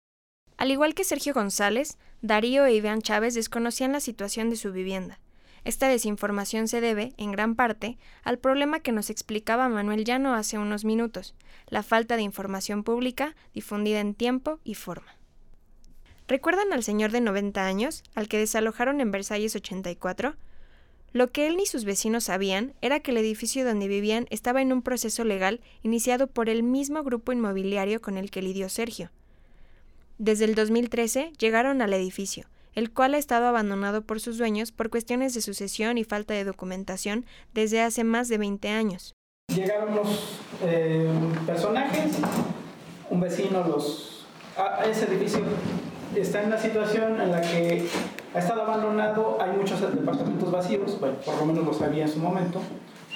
Al 0.58 0.70
igual 0.70 0.94
que 0.94 1.04
Sergio 1.04 1.32
González, 1.32 1.96
Darío 2.20 2.66
e 2.66 2.74
Iván 2.74 3.00
Chávez 3.00 3.32
desconocían 3.32 3.92
la 3.92 4.00
situación 4.00 4.50
de 4.50 4.56
su 4.56 4.72
vivienda 4.72 5.18
Esta 5.64 5.88
desinformación 5.88 6.66
se 6.66 6.80
debe, 6.80 7.12
en 7.18 7.30
gran 7.30 7.54
parte, 7.54 7.96
al 8.24 8.38
problema 8.38 8.80
que 8.80 8.90
nos 8.90 9.10
explicaba 9.10 9.68
Manuel 9.68 10.04
Llano 10.04 10.34
hace 10.34 10.58
unos 10.58 10.84
minutos, 10.84 11.34
la 11.68 11.82
falta 11.82 12.16
de 12.16 12.22
información 12.22 12.82
pública 12.82 13.36
difundida 13.54 14.00
en 14.00 14.14
tiempo 14.14 14.58
y 14.64 14.74
forma. 14.74 15.16
¿Recuerdan 16.26 16.72
al 16.72 16.82
señor 16.82 17.12
de 17.12 17.20
90 17.20 17.64
años, 17.64 18.02
al 18.14 18.26
que 18.28 18.38
desalojaron 18.38 19.00
en 19.00 19.10
Versalles 19.10 19.54
84? 19.54 20.34
Lo 21.12 21.30
que 21.30 21.46
él 21.46 21.56
ni 21.56 21.66
sus 21.66 21.84
vecinos 21.84 22.24
sabían 22.24 22.72
era 22.80 23.00
que 23.00 23.10
el 23.10 23.18
edificio 23.18 23.64
donde 23.64 23.86
vivían 23.86 24.26
estaba 24.30 24.62
en 24.62 24.72
un 24.72 24.82
proceso 24.82 25.24
legal 25.24 25.60
iniciado 25.82 26.26
por 26.26 26.48
el 26.48 26.62
mismo 26.62 27.04
grupo 27.04 27.32
inmobiliario 27.32 28.00
con 28.00 28.16
el 28.16 28.30
que 28.30 28.42
lidió 28.42 28.68
Sergio. 28.68 29.10
Desde 30.18 30.46
el 30.46 30.54
2013 30.54 31.32
llegaron 31.38 31.82
al 31.82 31.92
edificio, 31.92 32.46
el 32.74 32.92
cual 32.92 33.14
ha 33.14 33.18
estado 33.18 33.46
abandonado 33.46 34.02
por 34.02 34.20
sus 34.20 34.38
dueños 34.38 34.72
por 34.72 34.90
cuestiones 34.90 35.34
de 35.34 35.40
sucesión 35.40 35.98
y 35.98 36.04
falta 36.04 36.34
de 36.34 36.44
documentación 36.44 37.26
desde 37.52 37.80
hace 37.80 38.04
más 38.04 38.28
de 38.28 38.38
20 38.38 38.68
años. 38.68 39.14
Llegaron 39.54 39.94
los 39.94 40.40
eh, 40.62 41.08
personajes, 41.46 42.18
un 43.10 43.20
vecino 43.20 43.64
los... 43.66 44.26
Ese 44.88 45.06
edificio 45.06 45.40
está 46.16 46.42
en 46.42 46.48
una 46.48 46.58
situación 46.58 47.20
en 47.20 47.30
la 47.30 47.40
que 47.40 47.86
ha 48.34 48.38
estado 48.38 48.62
abandonado, 48.62 49.38
hay 49.40 49.56
muchos 49.56 49.80
departamentos 49.80 50.50
vacíos, 50.50 50.98
bueno, 51.00 51.16
por 51.24 51.36
lo 51.38 51.46
menos 51.46 51.64
lo 51.64 51.72
sabía 51.72 52.04
en 52.04 52.10
su 52.10 52.18
momento, 52.18 52.60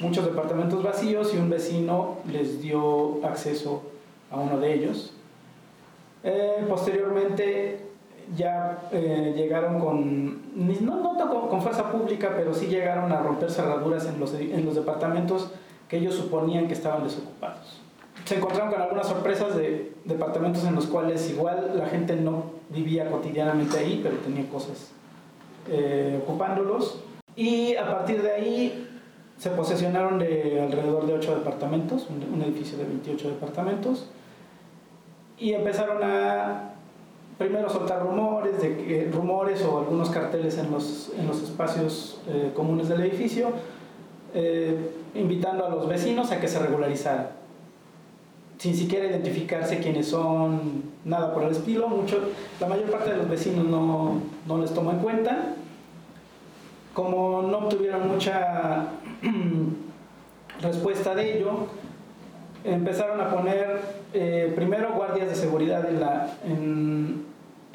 muchos 0.00 0.24
departamentos 0.24 0.82
vacíos 0.82 1.32
y 1.34 1.38
un 1.38 1.50
vecino 1.50 2.18
les 2.30 2.60
dio 2.60 3.24
acceso 3.24 3.82
a 4.30 4.36
uno 4.36 4.58
de 4.58 4.74
ellos. 4.74 5.12
Eh, 6.22 6.64
posteriormente 6.68 7.85
ya 8.34 8.88
eh, 8.92 9.34
llegaron 9.36 9.78
con, 9.78 10.42
no, 10.54 10.96
no 10.96 11.48
con, 11.48 11.62
fuerza 11.62 11.90
pública, 11.90 12.32
pero 12.36 12.54
sí 12.54 12.66
llegaron 12.66 13.12
a 13.12 13.20
romper 13.20 13.50
cerraduras 13.50 14.06
en 14.06 14.18
los, 14.18 14.34
en 14.34 14.64
los 14.64 14.74
departamentos 14.74 15.52
que 15.88 15.98
ellos 15.98 16.14
suponían 16.14 16.66
que 16.66 16.74
estaban 16.74 17.04
desocupados 17.04 17.80
se 18.26 18.36
encontraron 18.36 18.72
con 18.72 18.82
algunas 18.82 19.06
sorpresas 19.06 19.56
de 19.56 19.92
departamentos 20.04 20.64
en 20.64 20.74
los 20.74 20.86
cuales 20.86 21.30
igual 21.30 21.72
la 21.76 21.86
gente 21.86 22.16
no 22.16 22.56
vivía 22.70 23.08
cotidianamente 23.08 23.78
ahí, 23.78 24.00
pero 24.02 24.16
tenía 24.16 24.48
cosas 24.48 24.90
eh, 25.68 26.20
ocupándolos. 26.22 27.02
Y 27.36 27.76
a 27.76 27.86
partir 27.86 28.22
de 28.22 28.32
ahí 28.32 28.88
se 29.38 29.50
posesionaron 29.50 30.18
de 30.18 30.60
alrededor 30.60 31.06
de 31.06 31.14
8 31.14 31.36
departamentos, 31.36 32.08
un, 32.08 32.42
edificio 32.42 32.78
de 32.78 32.84
28 32.84 33.28
departamentos, 33.28 34.08
y 35.38 35.52
empezaron 35.52 36.02
a 36.02 36.75
primero 37.38 37.68
soltar 37.68 38.02
rumores, 38.02 38.60
de 38.60 38.76
que, 38.76 39.10
rumores 39.12 39.62
o 39.62 39.78
algunos 39.78 40.10
carteles 40.10 40.58
en 40.58 40.70
los, 40.70 41.12
en 41.18 41.26
los 41.26 41.42
espacios 41.42 42.20
eh, 42.28 42.52
comunes 42.54 42.88
del 42.88 43.00
edificio, 43.02 43.48
eh, 44.34 44.90
invitando 45.14 45.66
a 45.66 45.70
los 45.70 45.88
vecinos 45.88 46.30
a 46.32 46.40
que 46.40 46.48
se 46.48 46.58
regularizaran 46.58 47.46
sin 48.58 48.74
siquiera 48.74 49.06
identificarse 49.06 49.80
quiénes 49.80 50.08
son, 50.08 50.82
nada 51.04 51.32
por 51.34 51.44
el 51.44 51.50
estilo. 51.50 51.88
Mucho, 51.88 52.20
la 52.60 52.66
mayor 52.66 52.90
parte 52.90 53.10
de 53.10 53.16
los 53.18 53.28
vecinos 53.28 53.66
no, 53.66 54.20
no 54.46 54.58
les 54.58 54.72
tomó 54.72 54.92
en 54.92 54.98
cuenta. 54.98 55.54
Como 56.94 57.42
no 57.42 57.58
obtuvieron 57.58 58.08
mucha 58.08 58.86
respuesta 60.62 61.14
de 61.14 61.38
ello, 61.38 61.66
empezaron 62.64 63.20
a 63.20 63.30
poner 63.30 63.80
eh, 64.14 64.52
primero 64.56 64.94
guardias 64.94 65.28
de 65.28 65.34
seguridad 65.34 65.88
en, 65.88 66.00
la, 66.00 66.34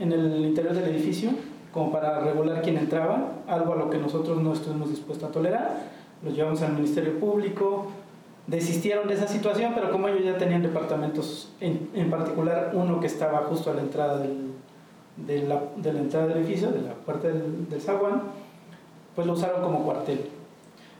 en 0.02 0.12
el 0.12 0.46
interior 0.46 0.74
del 0.74 0.90
edificio, 0.90 1.30
como 1.72 1.92
para 1.92 2.20
regular 2.20 2.62
quién 2.62 2.78
entraba, 2.78 3.34
algo 3.48 3.74
a 3.74 3.76
lo 3.76 3.90
que 3.90 3.98
nosotros 3.98 4.42
no 4.42 4.54
estuvimos 4.54 4.90
dispuestos 4.90 5.30
a 5.30 5.32
tolerar. 5.32 5.78
Los 6.24 6.36
llevamos 6.36 6.62
al 6.62 6.74
Ministerio 6.74 7.20
Público, 7.20 7.88
desistieron 8.48 9.08
de 9.08 9.14
esa 9.14 9.28
situación, 9.28 9.74
pero 9.76 9.92
como 9.92 10.08
ellos 10.08 10.26
ya 10.26 10.38
tenían 10.38 10.64
departamentos, 10.64 11.52
en, 11.62 11.90
en 11.94 12.10
particular 12.10 12.72
uno 12.74 13.00
que 13.00 13.08
estaba 13.08 13.40
justo 13.46 13.72
a 13.72 13.76
la 13.76 13.82
entrada 13.82 14.18
del, 14.18 14.52
de, 15.18 15.44
la, 15.44 15.62
de, 15.78 15.94
la, 15.94 16.00
entrada 16.00 16.28
del 16.28 16.40
edificio, 16.40 16.72
de 16.72 16.82
la 16.82 16.94
puerta 16.94 17.28
del, 17.28 17.70
del 17.70 17.82
zaguán, 17.82 18.24
pues 19.16 19.28
lo 19.28 19.34
usaron 19.34 19.62
como 19.62 19.84
cuartel. 19.84 20.30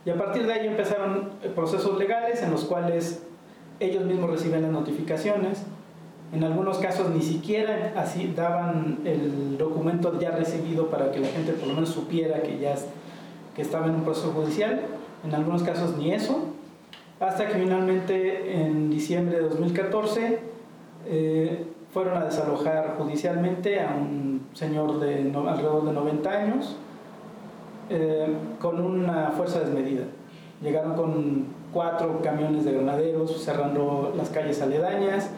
Y 0.04 0.10
a 0.10 0.16
partir 0.16 0.46
de 0.46 0.52
ahí 0.52 0.66
empezaron 0.66 1.30
eh, 1.42 1.50
procesos 1.54 1.98
legales 1.98 2.42
en 2.42 2.50
los 2.50 2.64
cuales 2.64 3.22
ellos 3.80 4.04
mismos 4.04 4.30
reciben 4.30 4.62
las 4.62 4.70
notificaciones. 4.70 5.64
En 6.32 6.42
algunos 6.44 6.78
casos 6.78 7.10
ni 7.10 7.20
siquiera 7.20 7.92
así 7.96 8.32
daban 8.34 9.00
el 9.04 9.58
documento 9.58 10.18
ya 10.18 10.30
recibido 10.30 10.86
para 10.86 11.12
que 11.12 11.20
la 11.20 11.28
gente 11.28 11.52
por 11.52 11.68
lo 11.68 11.74
menos 11.74 11.90
supiera 11.90 12.42
que 12.42 12.58
ya 12.58 12.74
que 13.54 13.60
estaba 13.60 13.86
en 13.86 13.96
un 13.96 14.02
proceso 14.02 14.32
judicial. 14.32 14.80
En 15.24 15.34
algunos 15.34 15.62
casos 15.62 15.96
ni 15.98 16.12
eso 16.12 16.52
hasta 17.20 17.46
que 17.46 17.54
finalmente 17.54 18.62
en 18.62 18.90
diciembre 18.90 19.36
de 19.36 19.48
2014 19.48 20.40
eh, 21.06 21.66
fueron 21.92 22.16
a 22.16 22.24
desalojar 22.24 22.96
judicialmente 22.98 23.80
a 23.80 23.94
un 23.94 24.48
señor 24.54 24.98
de 24.98 25.30
alrededor 25.34 25.84
de 25.84 25.92
90 25.92 26.30
años 26.30 26.76
eh, 27.90 28.26
con 28.58 28.80
una 28.80 29.32
fuerza 29.36 29.60
desmedida. 29.60 30.04
Llegaron 30.62 30.94
con 30.94 31.44
cuatro 31.72 32.20
camiones 32.22 32.64
de 32.64 32.72
granaderos 32.72 33.44
cerrando 33.44 34.12
las 34.16 34.30
calles 34.30 34.60
aledañas 34.60 35.30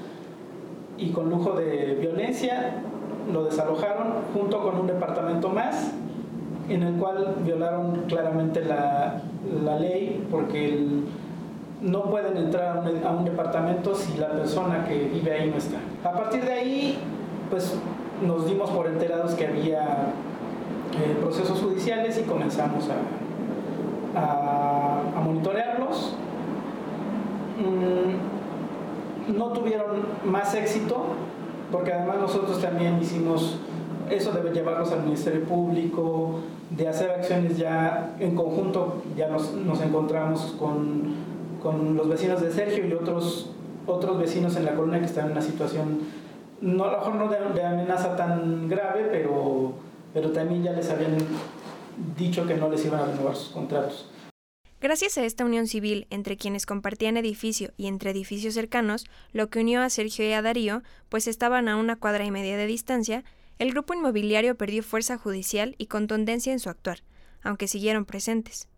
y 0.97 1.11
con 1.11 1.31
lujo 1.31 1.53
de 1.53 1.97
violencia 2.01 2.83
lo 3.33 3.45
desalojaron 3.45 4.15
junto 4.33 4.63
con 4.63 4.81
un 4.81 4.87
departamento 4.87 5.49
más 5.49 5.93
en 6.69 6.83
el 6.83 6.95
cual 6.95 7.35
violaron 7.45 8.05
claramente 8.09 8.65
la, 8.65 9.21
la 9.65 9.79
ley 9.79 10.27
porque 10.31 10.87
no 11.83 12.05
pueden 12.05 12.37
entrar 12.37 12.83
a 13.05 13.11
un, 13.11 13.25
departamento 13.25 13.95
si 13.95 14.17
la 14.17 14.31
persona 14.31 14.87
que 14.87 15.05
vive 15.05 15.33
ahí 15.33 15.51
no 15.51 15.57
está. 15.57 15.77
A 16.03 16.13
partir 16.13 16.43
de 16.45 16.53
ahí, 16.53 16.99
pues 17.51 17.75
nos 18.27 18.47
dimos 18.47 18.71
por 18.71 18.87
enterados 18.87 19.35
que 19.35 19.47
había 19.47 19.83
eh, 20.93 21.17
procesos 21.21 21.61
judiciales 21.61 22.19
y 22.19 22.23
comenzamos 22.23 22.89
a, 24.17 25.01
a, 25.17 25.21
monitorearlos. 25.21 26.15
Mm, 27.59 28.34
no 29.29 29.49
tuvieron 29.49 30.03
más 30.25 30.55
éxito, 30.55 31.05
porque 31.71 31.93
además 31.93 32.19
nosotros 32.21 32.61
también 32.61 32.99
hicimos, 33.01 33.59
eso 34.11 34.33
debe 34.33 34.53
llevarnos 34.53 34.93
al 34.93 35.03
Ministerio 35.03 35.45
Público, 35.45 36.41
de 36.71 36.89
hacer 36.89 37.11
acciones 37.11 37.57
ya 37.57 38.15
en 38.19 38.35
conjunto, 38.35 39.03
ya 39.17 39.29
nos, 39.29 39.53
nos 39.53 39.81
encontramos 39.81 40.55
con 40.59 41.35
con 41.65 41.97
los 41.97 42.09
vecinos 42.09 42.43
de 42.43 42.53
Sergio 42.53 42.87
y 42.87 42.93
otros, 42.93 43.49
otros 43.87 44.19
vecinos 44.19 44.55
en 44.57 44.67
la 44.67 44.75
colonia 44.75 45.01
que 45.01 45.07
están 45.07 45.27
en 45.27 45.33
una 45.33 45.41
situación, 45.41 46.01
no, 46.61 46.85
a 46.85 46.93
lo 46.93 46.99
mejor 46.99 47.15
no 47.15 47.29
de, 47.55 47.65
amenaza 47.65 48.15
tan 48.17 48.69
grave, 48.69 49.09
pero, 49.11 49.73
pero 50.13 50.31
también 50.31 50.63
ya 50.63 50.73
les 50.73 50.91
habían 50.91 51.17
dicho 52.19 52.47
que 52.47 52.55
no 52.55 52.69
les 52.69 52.85
iban 52.85 53.01
a 53.01 53.07
renovar 53.07 53.35
sus 53.35 53.49
contratos. 53.49 54.11
Gracias 54.85 55.17
a 55.17 55.25
esta 55.25 55.47
unión 55.47 55.67
civil 55.67 56.07
entre 56.11 56.37
quienes 56.37 56.67
compartían 56.67 57.17
edificio 57.17 57.73
y 57.79 57.87
entre 57.87 58.11
edificios 58.11 58.53
cercanos, 58.53 59.07
lo 59.33 59.49
que 59.49 59.61
unió 59.61 59.81
a 59.81 59.89
Sergio 59.89 60.29
y 60.29 60.33
a 60.35 60.43
Darío, 60.43 60.83
pues 61.09 61.27
estaban 61.27 61.69
a 61.69 61.77
una 61.77 61.97
cuadra 61.97 62.27
y 62.27 62.31
media 62.31 62.59
de 62.59 62.67
distancia, 62.67 63.25
el 63.59 63.71
grupo 63.71 63.95
inmobiliario 63.95 64.57
perdió 64.57 64.83
fuerza 64.83 65.17
judicial 65.17 65.75
y 65.79 65.87
contundencia 65.87 66.53
en 66.53 66.59
su 66.59 66.69
actuar, 66.69 66.99
aunque 67.43 67.67
siguieron 67.67 68.05
presentes. 68.05 68.69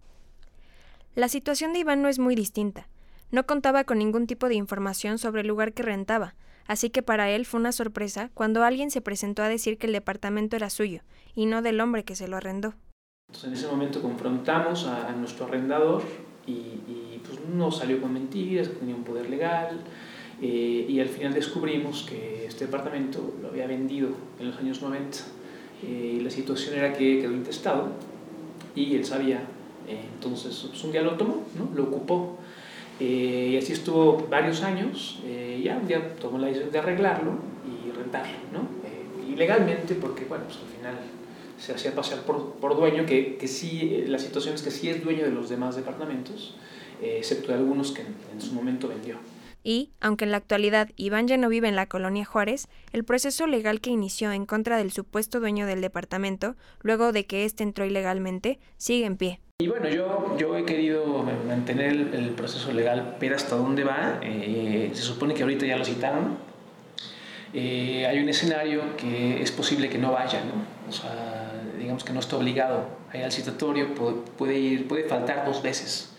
La 1.17 1.29
situación 1.29 1.73
de 1.73 1.81
Iván 1.81 2.03
no 2.03 2.09
es 2.09 2.21
muy 2.21 2.37
distinta. 2.37 2.87
No 3.33 3.45
contaba 3.45 3.83
con 3.83 3.99
ningún 3.99 4.29
tipo 4.29 4.47
de 4.47 4.55
información 4.55 5.19
sobre 5.19 5.41
el 5.41 5.49
lugar 5.49 5.73
que 5.73 5.83
rentaba, 5.83 6.37
así 6.69 6.89
que 6.89 7.03
para 7.03 7.31
él 7.31 7.47
fue 7.47 7.59
una 7.59 7.73
sorpresa 7.73 8.31
cuando 8.33 8.63
alguien 8.63 8.93
se 8.93 9.01
presentó 9.01 9.43
a 9.43 9.49
decir 9.49 9.77
que 9.77 9.89
el 9.89 9.93
departamento 9.93 10.55
era 10.55 10.71
suyo, 10.71 11.03
y 11.35 11.47
no 11.47 11.63
del 11.63 11.81
hombre 11.81 12.05
que 12.05 12.15
se 12.15 12.29
lo 12.29 12.37
arrendó. 12.37 12.77
Entonces 13.37 13.45
en 13.45 13.53
ese 13.53 13.69
momento 13.69 14.01
confrontamos 14.01 14.87
a, 14.87 15.13
nuestro 15.13 15.47
arrendador 15.47 16.03
y, 16.47 17.21
pues 17.27 17.41
no 17.55 17.71
salió 17.71 18.01
con 18.01 18.13
mentiras, 18.13 18.71
tenía 18.79 18.95
un 18.95 19.03
poder 19.03 19.29
legal, 19.29 19.81
eh, 20.41 20.87
y 20.89 21.01
al 21.01 21.09
final 21.09 21.35
descubrimos 21.35 22.05
que 22.09 22.47
este 22.47 22.67
departamento 22.67 23.35
lo 23.43 23.49
había 23.49 23.67
vendido 23.67 24.11
en 24.39 24.49
los 24.49 24.57
años 24.59 24.81
90 24.81 25.19
eh, 25.83 26.17
y 26.19 26.21
la 26.21 26.31
situación 26.31 26.77
era 26.77 26.93
que 26.93 27.21
quedó 27.21 27.33
intestado 27.33 27.89
y 28.75 28.95
él 28.95 29.05
sabía 29.05 29.41
entonces, 29.89 30.67
pues, 30.69 30.83
un 30.85 30.93
día 30.93 31.03
lo 31.03 31.13
tomó, 31.13 31.45
¿no? 31.57 31.71
lo 31.75 31.85
ocupó. 31.85 32.39
Eh, 32.99 33.51
y 33.53 33.57
así 33.57 33.73
estuvo 33.73 34.27
varios 34.29 34.63
años. 34.63 35.21
Eh, 35.25 35.61
ya 35.63 35.77
un 35.77 35.87
día 35.87 36.15
tomó 36.17 36.39
la 36.39 36.47
decisión 36.47 36.73
de 36.73 36.79
arreglarlo 36.79 37.33
y 37.65 37.91
rentarlo. 37.93 38.37
¿no? 38.53 38.61
Eh, 38.87 39.33
y 39.33 39.37
legalmente, 39.37 39.95
porque 39.95 40.25
bueno, 40.25 40.45
pues 40.45 40.59
al 40.59 40.79
final 40.79 40.95
se 41.59 41.73
hacía 41.73 41.95
pasar 41.95 42.23
por, 42.23 42.55
por 42.55 42.77
dueño, 42.77 43.07
que, 43.07 43.37
que 43.37 43.49
sí, 43.49 44.05
la 44.07 44.19
situación 44.19 44.55
es 44.55 44.63
que 44.63 44.71
sí 44.71 44.89
es 44.89 45.03
dueño 45.03 45.25
de 45.25 45.31
los 45.31 45.49
demás 45.49 45.77
departamentos, 45.77 46.57
excepto 47.01 47.49
de 47.49 47.55
algunos 47.55 47.93
que 47.93 48.03
en, 48.03 48.41
su 48.41 48.53
momento 48.53 48.89
vendió. 48.89 49.17
Y, 49.63 49.91
aunque 50.01 50.25
en 50.25 50.31
la 50.31 50.37
actualidad 50.37 50.91
Iván 50.97 51.27
ya 51.27 51.37
no 51.37 51.49
vive 51.49 51.69
en 51.69 51.75
la 51.75 51.87
colonia 51.87 52.25
Juárez, 52.25 52.69
el 52.93 53.05
proceso 53.05 53.47
legal 53.47 53.81
que 53.81 53.91
inició 53.91 54.31
en 54.31 54.47
contra 54.47 54.77
del 54.77 54.93
supuesto 54.93 55.41
dueño 55.41 55.67
del 55.67 55.81
departamento, 55.81 56.55
luego 56.83 57.13
de 57.13 57.27
que 57.27 57.45
éste 57.45 57.65
entró 57.65 57.85
ilegalmente, 57.85 58.61
sigue 58.77 59.07
en 59.07 59.17
pie. 59.17 59.41
Y 59.59 59.69
bueno, 59.69 59.89
yo, 59.89 60.37
yo 60.39 60.55
he 60.57 60.67
querido 60.67 61.25
mantener 61.49 61.93
el, 62.13 62.31
proceso 62.37 62.73
legal, 62.73 63.17
pero 63.19 63.37
hasta 63.37 63.57
dónde 63.57 63.85
va. 63.85 64.21
Eh, 64.23 64.91
se 64.93 65.01
supone 65.01 65.33
que 65.33 65.43
ahorita 65.43 65.65
ya 65.65 65.79
lo 65.79 65.85
citaron. 65.85 66.37
Eh, 67.59 68.07
hay 68.07 68.19
un 68.19 68.29
escenario 68.29 68.99
que 68.99 69.41
es 69.41 69.51
posible 69.51 69.89
que 69.89 69.97
no 69.97 70.13
vaya, 70.13 70.43
¿no? 70.45 70.91
O 70.91 70.93
sea, 70.93 71.51
digamos 71.79 72.05
que 72.05 72.13
no 72.13 72.21
está 72.21 72.37
obligado 72.37 72.87
a 73.11 73.17
ir 73.17 73.25
al 73.25 73.33
citatorio, 73.33 73.95
puede, 73.95 74.59
ir, 74.59 74.87
puede 74.87 75.05
faltar 75.05 75.47
dos 75.47 75.63
veces. 75.63 76.15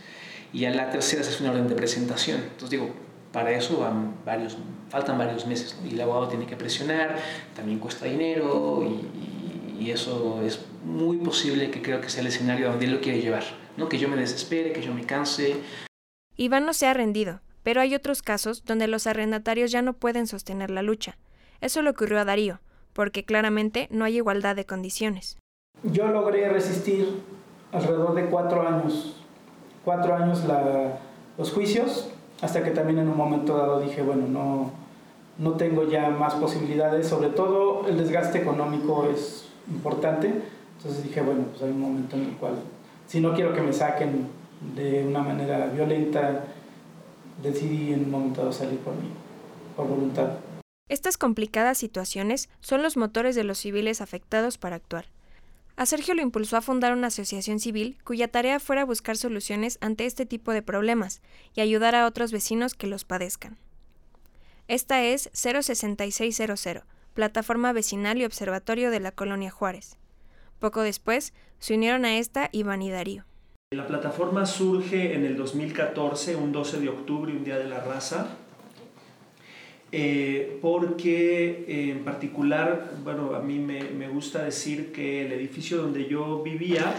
Y 0.52 0.66
a 0.66 0.72
la 0.72 0.90
tercera 0.90 1.22
se 1.22 1.30
hace 1.30 1.44
una 1.44 1.52
orden 1.52 1.68
de 1.68 1.76
presentación. 1.76 2.40
Entonces 2.42 2.72
digo, 2.72 2.90
para 3.32 3.52
eso 3.52 3.82
van 3.82 4.16
varios, 4.26 4.58
faltan 4.90 5.20
varios 5.20 5.46
meses 5.46 5.78
y 5.88 5.94
el 5.94 6.02
abogado 6.02 6.28
tiene 6.28 6.48
que 6.48 6.56
presionar, 6.56 7.18
también 7.56 7.78
cuesta 7.78 8.08
dinero 8.08 8.84
y, 8.84 9.84
y, 9.84 9.92
eso 9.92 10.42
es 10.44 10.66
muy 10.84 11.18
posible 11.18 11.70
que 11.70 11.84
creo 11.84 12.02
que 12.02 12.10
sea 12.10 12.22
el 12.22 12.28
escenario 12.28 12.70
donde 12.70 12.86
él 12.86 12.94
lo 12.94 13.00
quiere 13.00 13.22
llevar, 13.22 13.44
¿no? 13.78 13.88
que 13.90 14.00
yo 14.00 14.10
me 14.10 14.16
desespere, 14.16 14.74
que 14.74 14.82
yo 14.82 14.92
me 14.92 15.06
canse. 15.06 15.58
Iván 16.36 16.66
no 16.66 16.74
se 16.74 16.88
ha 16.88 16.96
rendido, 16.96 17.42
pero 17.62 17.80
hay 17.80 17.94
otros 17.94 18.24
casos 18.24 18.66
donde 18.66 18.88
los 18.88 19.06
arrendatarios 19.06 19.70
ya 19.70 19.84
no 19.84 19.94
pueden 19.94 20.26
sostener 20.26 20.72
la 20.72 20.82
lucha. 20.82 21.16
Eso 21.62 21.82
le 21.82 21.90
ocurrió 21.90 22.20
a 22.20 22.26
Darío, 22.26 22.60
porque 22.94 23.24
claramente 23.24 23.88
no 23.92 24.06
hay 24.06 24.18
igualdad 24.18 24.56
de 24.56 24.66
condiciones. 24.66 25.38
Yo 25.84 26.08
logré 26.08 26.50
resistir 26.50 27.22
alrededor 27.72 28.16
de 28.16 28.26
cuatro 28.26 28.68
años, 28.68 29.16
cuatro 29.84 30.16
años 30.16 30.44
la, 30.46 31.00
los 31.38 31.52
juicios 31.52 32.10
hasta 32.42 32.64
que 32.64 32.72
también 32.72 33.00
en 33.00 33.08
un 33.08 33.18
momento 33.18 33.58
dado 33.58 33.80
dije, 33.80 34.02
bueno, 34.02 34.28
no, 34.28 34.72
no 35.38 35.52
tengo 35.54 35.88
ya 35.88 36.10
más 36.10 36.36
posibilidades, 36.36 37.08
sobre 37.08 37.30
todo 37.30 37.88
el 37.88 37.98
desgaste 37.98 38.40
económico 38.40 39.08
es 39.12 39.48
importante, 39.70 40.42
entonces 40.78 41.04
dije, 41.04 41.22
bueno, 41.22 41.46
pues 41.50 41.64
hay 41.64 41.72
un 41.72 41.82
momento 41.82 42.16
en 42.16 42.26
el 42.26 42.32
cual, 42.38 42.54
si 43.08 43.20
no 43.20 43.34
quiero 43.34 43.54
que 43.54 43.62
me 43.62 43.74
saquen 43.74 44.28
de 44.76 45.06
una 45.08 45.22
manera 45.22 45.68
violenta, 45.68 46.44
decidí 47.42 47.94
en 47.94 48.06
un 48.06 48.12
momento 48.12 48.42
dado 48.42 48.54
salir 48.54 48.80
por 48.80 48.94
mí, 48.94 49.10
por 49.76 49.88
voluntad. 49.88 50.30
Estas 50.90 51.18
complicadas 51.18 51.78
situaciones 51.78 52.50
son 52.62 52.82
los 52.82 52.96
motores 52.96 53.36
de 53.36 53.44
los 53.44 53.58
civiles 53.58 54.00
afectados 54.02 54.58
para 54.58 54.78
actuar. 54.78 55.06
A 55.76 55.86
Sergio 55.86 56.16
lo 56.16 56.22
impulsó 56.22 56.58
a 56.58 56.62
fundar 56.62 56.94
una 56.94 57.08
asociación 57.08 57.60
civil 57.60 57.98
cuya 58.04 58.30
tarea 58.30 58.60
fuera 58.60 58.86
buscar 58.86 59.18
soluciones 59.18 59.78
ante 59.82 60.06
este 60.06 60.26
tipo 60.26 60.52
de 60.52 60.64
problemas 60.64 61.22
y 61.54 61.62
ayudar 61.62 61.94
a 61.94 62.08
otros 62.08 62.32
vecinos 62.32 62.74
que 62.74 62.88
los 62.88 63.06
padezcan. 63.06 63.58
Esta 64.68 65.04
es 65.04 65.30
06600, 65.34 66.84
plataforma 67.14 67.74
vecinal 67.74 68.18
y 68.18 68.26
observatorio 68.26 68.90
de 68.90 69.00
la 69.00 69.12
colonia 69.12 69.52
Juárez. 69.52 69.98
Poco 70.60 70.82
después, 70.82 71.34
se 71.60 71.76
unieron 71.76 72.06
a 72.06 72.18
esta 72.18 72.50
Iván 72.52 72.82
y 72.82 72.90
Darío. 72.90 73.26
La 73.72 73.86
plataforma 73.86 74.46
surge 74.46 75.14
en 75.14 75.26
el 75.26 75.36
2014, 75.36 76.36
un 76.36 76.52
12 76.52 76.80
de 76.80 76.90
octubre, 76.90 77.34
un 77.34 77.44
día 77.44 77.58
de 77.58 77.66
la 77.66 77.82
raza, 77.82 78.38
eh, 79.92 80.60
porque 80.62 81.64
eh, 81.68 81.92
en 81.92 82.04
particular, 82.04 82.92
bueno, 83.06 83.36
a 83.36 83.40
mí 83.40 83.58
me, 83.58 83.84
me, 83.84 84.10
gusta 84.10 84.44
decir 84.44 84.92
que 84.92 85.26
el 85.26 85.32
edificio 85.32 85.78
donde 85.78 86.08
yo 86.08 86.44
vivía, 86.44 86.94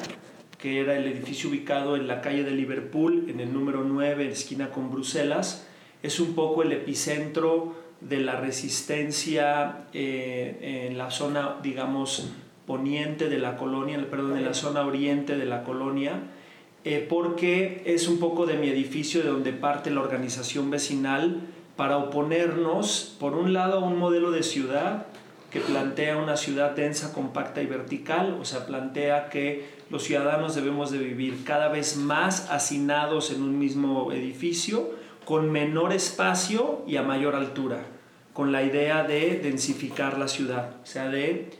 que 0.56 0.80
era 0.80 0.96
el 0.96 1.06
edificio 1.06 1.50
ubicado 1.50 1.96
en 1.96 2.08
la 2.08 2.22
calle 2.22 2.44
de 2.44 2.52
Liverpool, 2.52 3.26
en 3.28 3.40
el 3.40 3.52
número 3.52 3.84
9, 3.84 4.24
en 4.24 4.30
esquina 4.30 4.70
con 4.70 4.90
Bruselas, 4.90 5.68
es 6.02 6.18
un 6.18 6.34
poco 6.34 6.62
el 6.62 6.72
epicentro 6.72 7.74
de 8.00 8.20
la 8.20 8.40
resistencia 8.40 9.86
eh, 9.92 10.86
en 10.88 10.96
la 10.96 11.10
zona, 11.10 11.56
digamos, 11.62 12.32
poniente 12.66 13.28
de 13.28 13.36
la 13.36 13.58
colonia, 13.58 14.02
perdón, 14.10 14.38
en 14.38 14.46
la 14.46 14.54
zona 14.54 14.86
oriente 14.86 15.36
de 15.36 15.44
la 15.44 15.62
colonia, 15.62 16.22
porque 17.10 17.82
es 17.84 18.08
un 18.08 18.18
poco 18.18 18.46
de 18.46 18.56
mi 18.56 18.68
edificio 18.68 19.22
de 19.22 19.28
donde 19.28 19.52
parte 19.52 19.90
la 19.90 20.00
organización 20.00 20.70
vecinal, 20.70 21.42
para 21.78 21.96
oponernos, 21.96 23.14
por 23.20 23.36
un 23.36 23.52
lado, 23.52 23.78
a 23.78 23.84
un 23.84 24.00
modelo 24.00 24.32
de 24.32 24.42
ciudad 24.42 25.06
que 25.52 25.60
plantea 25.60 26.16
una 26.16 26.36
ciudad 26.36 26.72
densa, 26.72 27.12
compacta 27.12 27.62
y 27.62 27.66
vertical, 27.66 28.36
o 28.40 28.44
sea, 28.44 28.66
plantea 28.66 29.28
que 29.28 29.64
los 29.88 30.02
ciudadanos 30.02 30.56
debemos 30.56 30.90
de 30.90 30.98
vivir 30.98 31.44
cada 31.44 31.68
vez 31.68 31.96
más 31.96 32.50
hacinados 32.50 33.30
en 33.30 33.42
un 33.42 33.60
mismo 33.60 34.10
edificio, 34.10 34.90
con 35.24 35.52
menor 35.52 35.92
espacio 35.92 36.82
y 36.84 36.96
a 36.96 37.04
mayor 37.04 37.36
altura, 37.36 37.84
con 38.32 38.50
la 38.50 38.64
idea 38.64 39.04
de 39.04 39.38
densificar 39.40 40.18
la 40.18 40.26
ciudad, 40.26 40.70
o 40.82 40.86
sea, 40.86 41.08
de 41.08 41.50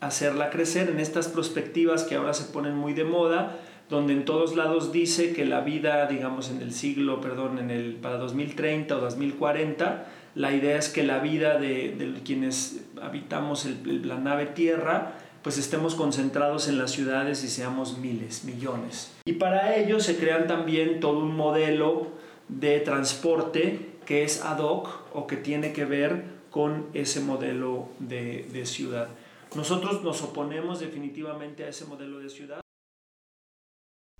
hacerla 0.00 0.50
crecer 0.50 0.90
en 0.90 0.98
estas 0.98 1.28
perspectivas 1.28 2.02
que 2.02 2.16
ahora 2.16 2.34
se 2.34 2.52
ponen 2.52 2.74
muy 2.74 2.92
de 2.92 3.04
moda, 3.04 3.56
donde 3.94 4.12
en 4.12 4.24
todos 4.24 4.56
lados 4.56 4.92
dice 4.92 5.32
que 5.32 5.44
la 5.44 5.60
vida, 5.60 6.06
digamos, 6.06 6.50
en 6.50 6.60
el 6.60 6.72
siglo, 6.72 7.20
perdón, 7.20 7.58
en 7.58 7.70
el, 7.70 7.94
para 7.94 8.16
2030 8.16 8.96
o 8.96 9.00
2040, 9.00 10.06
la 10.34 10.52
idea 10.52 10.76
es 10.76 10.88
que 10.88 11.04
la 11.04 11.20
vida 11.20 11.58
de, 11.58 11.94
de 11.96 12.12
quienes 12.24 12.84
habitamos 13.00 13.66
la 13.84 14.18
nave 14.18 14.46
Tierra, 14.46 15.12
pues 15.42 15.58
estemos 15.58 15.94
concentrados 15.94 16.68
en 16.68 16.78
las 16.78 16.90
ciudades 16.90 17.44
y 17.44 17.48
seamos 17.48 17.98
miles, 17.98 18.44
millones. 18.44 19.12
Y 19.26 19.34
para 19.34 19.76
ello 19.76 20.00
se 20.00 20.16
crean 20.16 20.46
también 20.48 21.00
todo 21.00 21.20
un 21.20 21.36
modelo 21.36 22.08
de 22.48 22.80
transporte 22.80 23.94
que 24.06 24.24
es 24.24 24.42
ad 24.42 24.58
hoc 24.58 24.88
o 25.14 25.26
que 25.26 25.36
tiene 25.36 25.72
que 25.72 25.84
ver 25.84 26.24
con 26.50 26.86
ese 26.94 27.20
modelo 27.20 27.88
de, 28.00 28.48
de 28.52 28.66
ciudad. 28.66 29.08
Nosotros 29.54 30.02
nos 30.02 30.20
oponemos 30.22 30.80
definitivamente 30.80 31.64
a 31.64 31.68
ese 31.68 31.84
modelo 31.84 32.18
de 32.18 32.28
ciudad. 32.28 32.63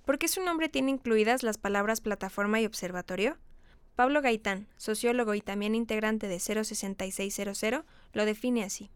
¿Por 0.05 0.19
qué 0.19 0.27
su 0.27 0.43
nombre 0.43 0.69
tiene 0.69 0.91
incluidas 0.91 1.41
las 1.41 1.57
palabras 1.57 1.99
plataforma 1.99 2.61
y 2.61 2.65
observatorio? 2.67 3.37
Pablo 3.95 4.21
Gaitán, 4.21 4.67
sociólogo 4.77 5.33
y 5.33 5.41
también 5.41 5.73
integrante 5.73 6.27
de 6.27 6.39
06600, 6.39 7.83
lo 8.13 8.25
define 8.25 8.63
así. 8.63 8.91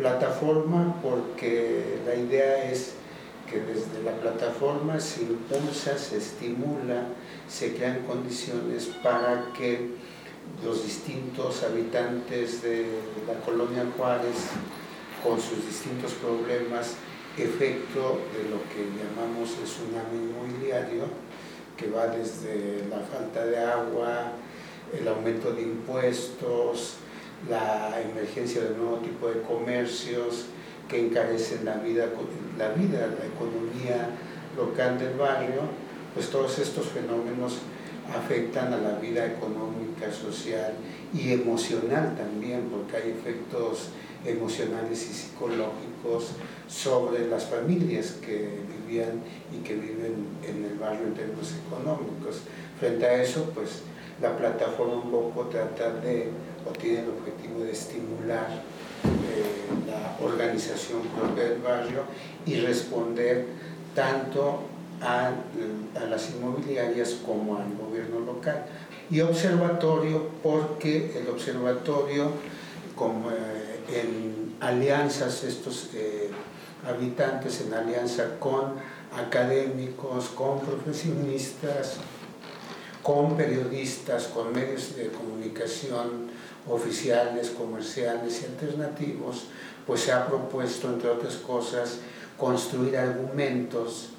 Plataforma 0.00 1.00
porque 1.02 2.00
la 2.04 2.14
idea 2.14 2.70
es 2.70 2.92
que 3.50 3.60
desde 3.60 4.02
la 4.02 4.12
plataforma 4.20 5.00
se 5.00 5.22
impulsa, 5.22 5.96
se 5.96 6.18
estimula, 6.18 7.06
se 7.48 7.74
crean 7.74 8.04
condiciones 8.04 8.84
para 9.02 9.54
que 9.56 9.92
los 10.62 10.84
distintos 10.84 11.62
habitantes 11.62 12.62
de 12.62 12.86
la 13.26 13.40
colonia 13.46 13.86
Juárez, 13.96 14.36
con 15.22 15.40
sus 15.40 15.64
distintos 15.64 16.12
problemas, 16.14 16.96
efecto 17.36 18.20
de 18.34 18.48
lo 18.50 18.60
que 18.70 18.86
llamamos 18.98 19.56
el 19.58 19.64
tsunami 19.64 20.30
inmobiliario, 20.30 21.04
que 21.76 21.88
va 21.88 22.08
desde 22.08 22.84
la 22.88 23.00
falta 23.00 23.44
de 23.46 23.58
agua, 23.58 24.32
el 24.98 25.06
aumento 25.08 25.52
de 25.52 25.62
impuestos, 25.62 26.96
la 27.48 28.00
emergencia 28.00 28.62
de 28.62 28.76
nuevo 28.76 28.96
tipo 28.96 29.28
de 29.28 29.40
comercios 29.42 30.46
que 30.88 31.06
encarecen 31.06 31.64
la 31.64 31.76
vida, 31.76 32.06
la 32.58 32.68
vida, 32.70 33.06
la 33.06 33.26
economía 33.26 34.10
local 34.56 34.98
del 34.98 35.14
barrio, 35.14 35.62
pues 36.14 36.28
todos 36.28 36.58
estos 36.58 36.86
fenómenos 36.86 37.58
afectan 38.16 38.72
a 38.72 38.78
la 38.78 38.98
vida 38.98 39.26
económica, 39.26 40.10
social 40.12 40.72
y 41.14 41.32
emocional 41.32 42.16
también, 42.16 42.68
porque 42.70 42.96
hay 42.96 43.10
efectos 43.10 43.90
emocionales 44.24 45.08
y 45.10 45.14
psicológicos 45.14 46.32
sobre 46.68 47.26
las 47.28 47.46
familias 47.46 48.16
que 48.24 48.48
vivían 48.68 49.22
y 49.52 49.58
que 49.66 49.74
viven 49.74 50.26
en 50.46 50.64
el 50.64 50.78
barrio 50.78 51.06
en 51.06 51.14
términos 51.14 51.54
económicos. 51.66 52.42
Frente 52.78 53.06
a 53.06 53.22
eso, 53.22 53.50
pues 53.54 53.82
la 54.20 54.36
plataforma 54.36 54.94
un 54.94 55.10
poco 55.10 55.44
trata 55.44 55.92
de, 55.94 56.28
o 56.68 56.72
tiene 56.72 57.00
el 57.00 57.08
objetivo 57.08 57.64
de 57.64 57.72
estimular 57.72 58.48
eh, 59.04 59.86
la 59.86 60.24
organización 60.24 61.00
propia 61.16 61.44
del 61.44 61.60
barrio 61.60 62.02
y 62.44 62.56
responder 62.56 63.46
tanto 63.94 64.60
a, 65.00 65.32
las 66.08 66.30
inmobiliarias 66.30 67.16
como 67.24 67.56
al 67.56 67.74
gobierno 67.76 68.20
local. 68.20 68.66
Y 69.10 69.20
observatorio 69.20 70.28
porque 70.42 71.18
el 71.18 71.28
observatorio, 71.28 72.30
como 72.94 73.30
eh, 73.30 73.80
en 73.88 74.54
alianzas 74.60 75.42
estos 75.44 75.90
eh, 75.94 76.30
habitantes 76.86 77.60
en 77.62 77.74
alianza 77.74 78.38
con 78.38 78.74
académicos, 79.16 80.28
con 80.28 80.60
profesionistas, 80.60 81.96
con 83.02 83.36
periodistas, 83.36 84.24
con 84.26 84.52
medios 84.52 84.96
de 84.96 85.08
comunicación 85.08 86.30
oficiales, 86.68 87.50
comerciales 87.50 88.42
y 88.42 88.46
alternativos, 88.46 89.46
pues 89.86 90.02
se 90.02 90.12
ha 90.12 90.26
propuesto, 90.26 90.88
entre 90.88 91.10
otras 91.10 91.36
cosas, 91.36 91.98
construir 92.36 92.96
argumentos 92.96 94.10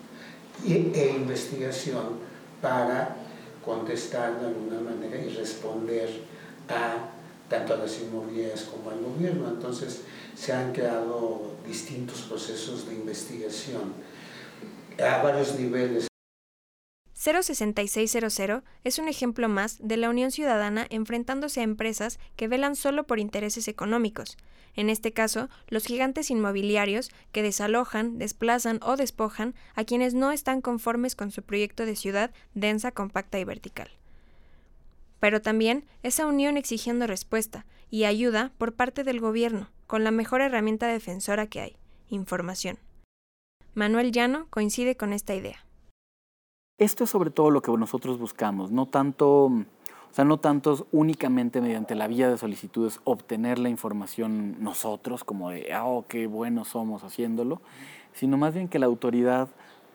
e 0.65 1.13
investigación 1.15 2.19
para 2.61 3.15
contestar 3.65 4.39
de 4.39 4.47
alguna 4.47 4.79
manera 4.79 5.17
y 5.17 5.29
responder 5.29 6.09
a 6.69 7.09
tanto 7.49 7.73
a 7.73 7.77
las 7.77 7.99
inmobiliarias 7.99 8.63
como 8.63 8.91
al 8.91 9.01
gobierno. 9.01 9.47
Entonces 9.47 10.01
se 10.35 10.53
han 10.53 10.71
creado 10.71 11.51
distintos 11.67 12.21
procesos 12.21 12.87
de 12.87 12.95
investigación 12.95 13.93
a 14.99 15.21
varios 15.21 15.59
niveles. 15.59 16.10
06600 17.21 18.63
es 18.83 18.97
un 18.97 19.07
ejemplo 19.07 19.47
más 19.47 19.77
de 19.79 19.95
la 19.95 20.09
Unión 20.09 20.31
Ciudadana 20.31 20.87
enfrentándose 20.89 21.59
a 21.59 21.63
empresas 21.63 22.17
que 22.35 22.47
velan 22.47 22.75
solo 22.75 23.05
por 23.05 23.19
intereses 23.19 23.67
económicos, 23.67 24.37
en 24.75 24.89
este 24.89 25.11
caso, 25.11 25.47
los 25.67 25.85
gigantes 25.85 26.31
inmobiliarios 26.31 27.11
que 27.31 27.43
desalojan, 27.43 28.17
desplazan 28.17 28.79
o 28.81 28.95
despojan 28.95 29.53
a 29.75 29.83
quienes 29.83 30.15
no 30.15 30.31
están 30.31 30.61
conformes 30.61 31.15
con 31.15 31.29
su 31.29 31.43
proyecto 31.43 31.85
de 31.85 31.95
ciudad 31.95 32.31
densa, 32.55 32.91
compacta 32.91 33.37
y 33.37 33.43
vertical. 33.43 33.91
Pero 35.19 35.43
también 35.43 35.85
esa 36.01 36.25
unión 36.25 36.57
exigiendo 36.57 37.05
respuesta 37.05 37.67
y 37.91 38.05
ayuda 38.05 38.51
por 38.57 38.73
parte 38.73 39.03
del 39.03 39.19
gobierno, 39.19 39.69
con 39.85 40.03
la 40.03 40.09
mejor 40.09 40.41
herramienta 40.41 40.87
defensora 40.87 41.45
que 41.45 41.59
hay, 41.59 41.75
información. 42.09 42.79
Manuel 43.75 44.11
Llano 44.11 44.47
coincide 44.49 44.97
con 44.97 45.13
esta 45.13 45.35
idea. 45.35 45.63
Esto 46.81 47.03
es 47.03 47.11
sobre 47.11 47.29
todo 47.29 47.51
lo 47.51 47.61
que 47.61 47.71
nosotros 47.71 48.17
buscamos, 48.17 48.71
no 48.71 48.87
tanto, 48.87 49.43
o 49.45 49.63
sea, 50.09 50.25
no 50.25 50.39
únicamente 50.91 51.61
mediante 51.61 51.93
la 51.93 52.07
vía 52.07 52.27
de 52.27 52.39
solicitudes 52.39 53.01
obtener 53.03 53.59
la 53.59 53.69
información 53.69 54.55
nosotros, 54.63 55.23
como 55.23 55.51
de, 55.51 55.71
ah, 55.73 55.85
oh, 55.85 56.07
qué 56.07 56.25
buenos 56.25 56.69
somos 56.69 57.03
haciéndolo, 57.03 57.61
sino 58.13 58.35
más 58.39 58.55
bien 58.55 58.67
que 58.67 58.79
la 58.79 58.87
autoridad 58.87 59.49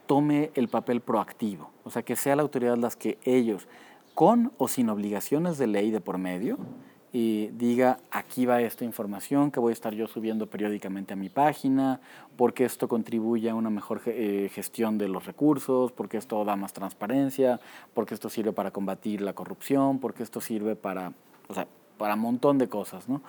tome 0.06 0.52
el 0.54 0.68
papel 0.68 1.00
proactivo, 1.00 1.72
o 1.82 1.90
sea, 1.90 2.04
que 2.04 2.14
sea 2.14 2.36
la 2.36 2.42
autoridad 2.42 2.76
las 2.76 2.94
que 2.94 3.18
ellos, 3.24 3.66
con 4.14 4.52
o 4.56 4.68
sin 4.68 4.88
obligaciones 4.88 5.58
de 5.58 5.66
ley 5.66 5.90
de 5.90 6.00
por 6.00 6.18
medio, 6.18 6.56
y 7.12 7.48
diga, 7.48 7.98
aquí 8.10 8.46
va 8.46 8.60
esta 8.60 8.84
información 8.84 9.50
que 9.50 9.60
voy 9.60 9.70
a 9.70 9.72
estar 9.72 9.94
yo 9.94 10.06
subiendo 10.06 10.46
periódicamente 10.46 11.14
a 11.14 11.16
mi 11.16 11.28
página, 11.28 12.00
porque 12.36 12.64
esto 12.64 12.88
contribuye 12.88 13.48
a 13.48 13.54
una 13.54 13.70
mejor 13.70 14.02
eh, 14.06 14.50
gestión 14.52 14.98
de 14.98 15.08
los 15.08 15.24
recursos, 15.24 15.92
porque 15.92 16.18
esto 16.18 16.44
da 16.44 16.56
más 16.56 16.72
transparencia, 16.72 17.60
porque 17.94 18.14
esto 18.14 18.28
sirve 18.28 18.52
para 18.52 18.70
combatir 18.70 19.20
la 19.20 19.32
corrupción, 19.32 19.98
porque 19.98 20.22
esto 20.22 20.40
sirve 20.40 20.76
para, 20.76 21.12
o 21.48 21.54
sea, 21.54 21.66
para 21.96 22.14
un 22.14 22.20
montón 22.20 22.58
de 22.58 22.68
cosas, 22.68 23.08
¿no? 23.08 23.22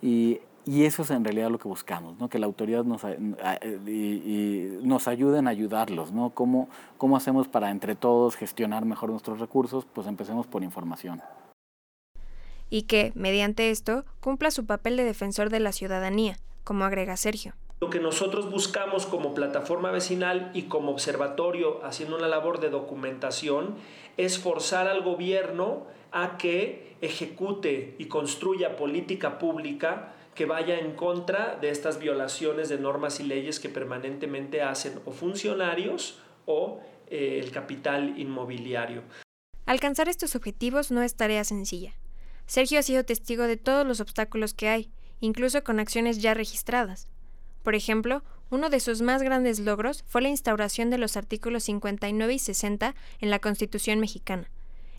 Y, 0.00 0.40
y 0.66 0.84
eso 0.84 1.02
es 1.02 1.10
en 1.10 1.22
realidad 1.22 1.48
lo 1.48 1.58
que 1.58 1.68
buscamos, 1.68 2.18
¿no? 2.18 2.28
que 2.28 2.40
la 2.40 2.46
autoridad 2.46 2.82
nos, 2.82 3.02
y, 3.86 4.78
nos 4.82 5.06
ayude 5.06 5.38
en 5.38 5.46
ayudarlos. 5.46 6.10
¿no? 6.10 6.30
¿Cómo, 6.30 6.68
¿Cómo 6.98 7.16
hacemos 7.16 7.46
para 7.46 7.70
entre 7.70 7.94
todos 7.94 8.34
gestionar 8.34 8.84
mejor 8.84 9.10
nuestros 9.10 9.38
recursos? 9.38 9.84
Pues 9.84 10.08
empecemos 10.08 10.48
por 10.48 10.64
información 10.64 11.22
y 12.70 12.82
que, 12.82 13.12
mediante 13.14 13.70
esto, 13.70 14.04
cumpla 14.20 14.50
su 14.50 14.66
papel 14.66 14.96
de 14.96 15.04
defensor 15.04 15.50
de 15.50 15.60
la 15.60 15.72
ciudadanía, 15.72 16.38
como 16.64 16.84
agrega 16.84 17.16
Sergio. 17.16 17.54
Lo 17.80 17.90
que 17.90 18.00
nosotros 18.00 18.50
buscamos 18.50 19.04
como 19.04 19.34
plataforma 19.34 19.90
vecinal 19.90 20.50
y 20.54 20.62
como 20.62 20.92
observatorio 20.92 21.84
haciendo 21.84 22.16
una 22.16 22.26
labor 22.26 22.58
de 22.58 22.70
documentación 22.70 23.76
es 24.16 24.38
forzar 24.38 24.88
al 24.88 25.02
gobierno 25.02 25.86
a 26.10 26.38
que 26.38 26.96
ejecute 27.02 27.94
y 27.98 28.06
construya 28.06 28.76
política 28.76 29.38
pública 29.38 30.14
que 30.34 30.46
vaya 30.46 30.78
en 30.78 30.92
contra 30.92 31.56
de 31.60 31.68
estas 31.70 31.98
violaciones 31.98 32.70
de 32.70 32.78
normas 32.78 33.20
y 33.20 33.24
leyes 33.24 33.60
que 33.60 33.68
permanentemente 33.68 34.62
hacen 34.62 35.00
o 35.04 35.10
funcionarios 35.10 36.20
o 36.46 36.80
eh, 37.08 37.40
el 37.42 37.50
capital 37.50 38.18
inmobiliario. 38.18 39.02
Alcanzar 39.66 40.08
estos 40.08 40.34
objetivos 40.34 40.90
no 40.90 41.02
es 41.02 41.14
tarea 41.16 41.44
sencilla. 41.44 41.94
Sergio 42.46 42.78
ha 42.78 42.82
sido 42.82 43.04
testigo 43.04 43.44
de 43.44 43.56
todos 43.56 43.86
los 43.86 44.00
obstáculos 44.00 44.54
que 44.54 44.68
hay, 44.68 44.90
incluso 45.20 45.64
con 45.64 45.80
acciones 45.80 46.22
ya 46.22 46.34
registradas. 46.34 47.08
Por 47.62 47.74
ejemplo, 47.74 48.22
uno 48.50 48.70
de 48.70 48.78
sus 48.78 49.02
más 49.02 49.22
grandes 49.22 49.58
logros 49.58 50.04
fue 50.06 50.22
la 50.22 50.28
instauración 50.28 50.88
de 50.88 50.98
los 50.98 51.16
artículos 51.16 51.64
59 51.64 52.34
y 52.34 52.38
60 52.38 52.94
en 53.20 53.30
la 53.30 53.40
Constitución 53.40 53.98
mexicana. 53.98 54.48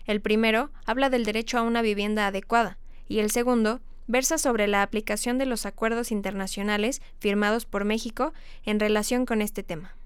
El 0.04 0.20
primero 0.20 0.70
habla 0.84 1.08
del 1.08 1.24
derecho 1.24 1.58
a 1.58 1.62
una 1.62 1.80
vivienda 1.80 2.26
adecuada 2.26 2.78
y 3.08 3.20
el 3.20 3.30
segundo 3.30 3.80
versa 4.06 4.38
sobre 4.38 4.68
la 4.68 4.82
aplicación 4.82 5.38
de 5.38 5.46
los 5.46 5.66
acuerdos 5.66 6.12
internacionales 6.12 7.00
firmados 7.18 7.64
por 7.64 7.84
México 7.84 8.32
en 8.64 8.80
relación 8.80 9.26
con 9.26 9.40
este 9.40 9.62
tema. 9.62 9.96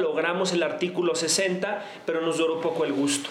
Logramos 0.00 0.52
el 0.52 0.62
artículo 0.62 1.16
60, 1.16 1.84
pero 2.06 2.20
nos 2.20 2.38
duró 2.38 2.60
poco 2.60 2.84
el 2.84 2.92
gusto. 2.92 3.28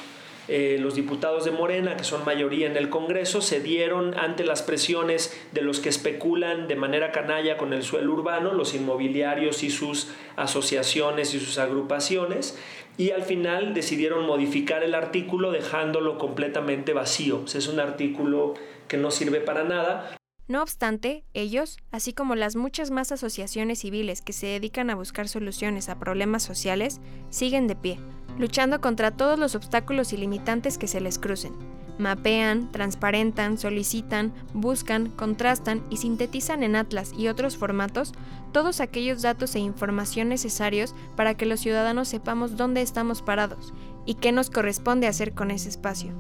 Eh, 0.48 0.78
los 0.80 0.96
diputados 0.96 1.44
de 1.44 1.52
Morena, 1.52 1.98
que 1.98 2.04
son 2.04 2.24
mayoría 2.24 2.68
en 2.68 2.78
el 2.78 2.90
Congreso, 2.90 3.42
se 3.42 3.60
dieron 3.60 4.18
ante 4.18 4.46
las 4.46 4.64
presiones 4.64 5.38
de 5.52 5.62
los 5.62 5.80
que 5.80 5.90
especulan 5.90 6.68
de 6.68 6.76
manera 6.76 7.12
canalla 7.12 7.58
con 7.58 7.74
el 7.74 7.84
suelo 7.84 8.14
urbano, 8.14 8.54
los 8.54 8.74
inmobiliarios 8.74 9.64
y 9.64 9.70
sus 9.70 10.10
asociaciones 10.38 11.34
y 11.34 11.40
sus 11.40 11.58
agrupaciones, 11.58 12.58
y 12.98 13.12
al 13.12 13.24
final 13.24 13.74
decidieron 13.74 14.26
modificar 14.26 14.84
el 14.84 14.96
artículo 14.96 15.52
dejándolo 15.52 16.18
completamente 16.18 16.94
vacío. 16.94 17.44
es 17.46 17.68
un 17.68 17.80
artículo 17.80 18.54
que 18.88 18.98
no 18.98 19.12
sirve 19.12 19.42
para 19.42 19.64
nada. 19.64 20.18
No 20.48 20.64
obstante, 20.64 21.26
ellos, 21.34 21.78
así 21.92 22.14
como 22.14 22.36
las 22.36 22.56
muchas 22.56 22.90
más 22.90 23.12
asociaciones 23.12 23.80
civiles 23.80 24.22
que 24.22 24.32
se 24.32 24.48
dedican 24.48 24.90
a 24.90 24.96
buscar 24.96 25.28
soluciones 25.28 25.90
a 25.90 26.00
problemas 26.00 26.42
sociales, 26.42 27.02
siguen 27.30 27.68
de 27.68 27.76
pie, 27.76 28.00
luchando 28.38 28.82
contra 28.82 29.12
todos 29.12 29.38
los 29.38 29.56
obstáculos 29.56 30.14
y 30.14 30.18
limitantes 30.18 30.78
que 30.78 30.88
se 30.88 31.02
les 31.02 31.20
crucen. 31.20 31.54
Mapean, 31.98 32.72
transparentan, 32.72 33.58
solicitan, 33.58 34.32
buscan, 34.54 35.10
contrastan 35.10 35.84
y 35.90 35.98
sintetizan 35.98 36.62
en 36.64 36.76
Atlas 36.76 37.12
y 37.18 37.28
otros 37.28 37.58
formatos 37.58 38.14
todos 38.52 38.82
aquellos 38.82 39.22
datos 39.22 39.56
e 39.56 39.60
información 39.60 40.30
necesarios 40.30 40.94
para 41.16 41.34
que 41.34 41.46
los 41.46 41.60
ciudadanos 41.60 42.08
sepamos 42.08 42.56
dónde 42.56 42.82
estamos 42.82 43.22
parados 43.22 43.74
y 44.06 44.16
qué 44.16 44.32
nos 44.32 44.50
corresponde 44.50 45.08
hacer 45.08 45.34
con 45.34 45.52
ese 45.52 45.70
espacio. 45.70 46.14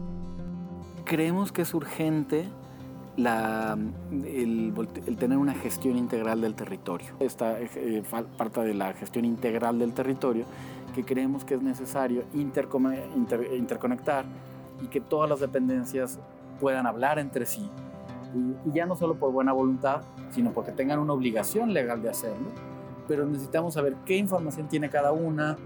Creemos 1.06 1.52
que 1.52 1.62
es 1.62 1.74
urgente 1.74 2.50
el, 3.18 4.74
tener 5.18 5.38
una 5.38 5.54
gestión 5.54 5.98
integral 5.98 6.42
del 6.42 6.54
territorio. 6.56 7.08
Esta 7.20 7.60
eh, 7.60 8.04
parte 8.38 8.62
de 8.62 8.74
la 8.74 8.94
gestión 8.94 9.26
integral 9.26 9.80
del 9.80 9.94
territorio 9.94 10.46
que 10.94 11.04
creemos 11.04 11.44
que 11.44 11.56
es 11.56 11.62
necesario 11.62 12.24
interconectar 12.34 14.26
y 14.82 14.88
que 14.88 15.00
todas 15.00 15.30
las 15.30 15.40
dependencias 15.40 16.20
puedan 16.60 16.86
hablar 16.88 17.20
entre 17.20 17.46
sí. 17.46 17.70
Y, 18.36 18.72
ya 18.72 18.86
no 18.86 18.96
solo 18.96 19.16
por 19.16 19.32
buena 19.32 19.54
voluntad, 19.54 20.02
sino 20.32 20.52
porque 20.52 20.72
tengan 20.72 21.00
una 21.00 21.14
obligación 21.14 21.74
legal 21.74 22.02
de 22.02 22.10
hacerlo, 22.10 22.48
pero 23.08 23.26
necesitamos 23.26 23.74
saber 23.74 23.96
qué 24.06 24.18
información 24.18 24.68
tiene 24.68 24.90
cada 24.90 25.12
una, 25.12 25.58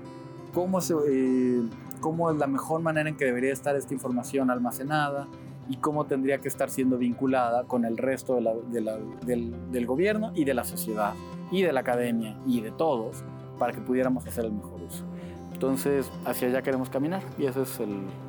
cómo, 0.54 0.80
eh, 1.10 1.62
cómo 2.00 2.30
es 2.32 2.38
la 2.38 2.48
mejor 2.48 2.82
manera 2.82 3.10
en 3.10 3.18
que 3.18 3.26
debería 3.26 3.52
estar 3.52 3.76
esta 3.76 3.94
información 3.94 4.52
almacenada 4.52 5.28
y 5.70 5.78
cómo 5.78 6.06
tendría 6.06 6.40
que 6.40 6.48
estar 6.48 6.70
siendo 6.70 6.98
vinculada 6.98 7.64
con 7.66 7.86
el 7.86 7.98
resto 7.98 8.40
del, 8.72 9.86
gobierno 9.86 10.32
y 10.36 10.46
de 10.46 10.54
la 10.54 10.64
sociedad 10.64 11.14
y 11.52 11.62
de 11.62 11.72
la 11.72 11.82
academia 11.82 12.38
y 12.46 12.62
de 12.62 12.72
todos 12.72 13.24
para 13.58 13.74
que 13.74 13.82
pudiéramos 13.82 14.26
hacer 14.26 14.46
el 14.46 14.54
mejor 14.54 14.82
uso. 14.82 15.06
Entonces, 15.54 16.12
hacia 16.26 16.48
allá 16.48 16.62
queremos 16.62 16.90
caminar 16.90 17.22
y 17.38 17.46
ese 17.46 17.62
es 17.62 17.80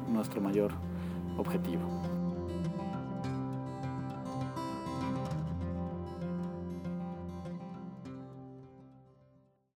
nuestro 0.08 0.40
mayor 0.40 0.72
objetivo. 1.38 1.80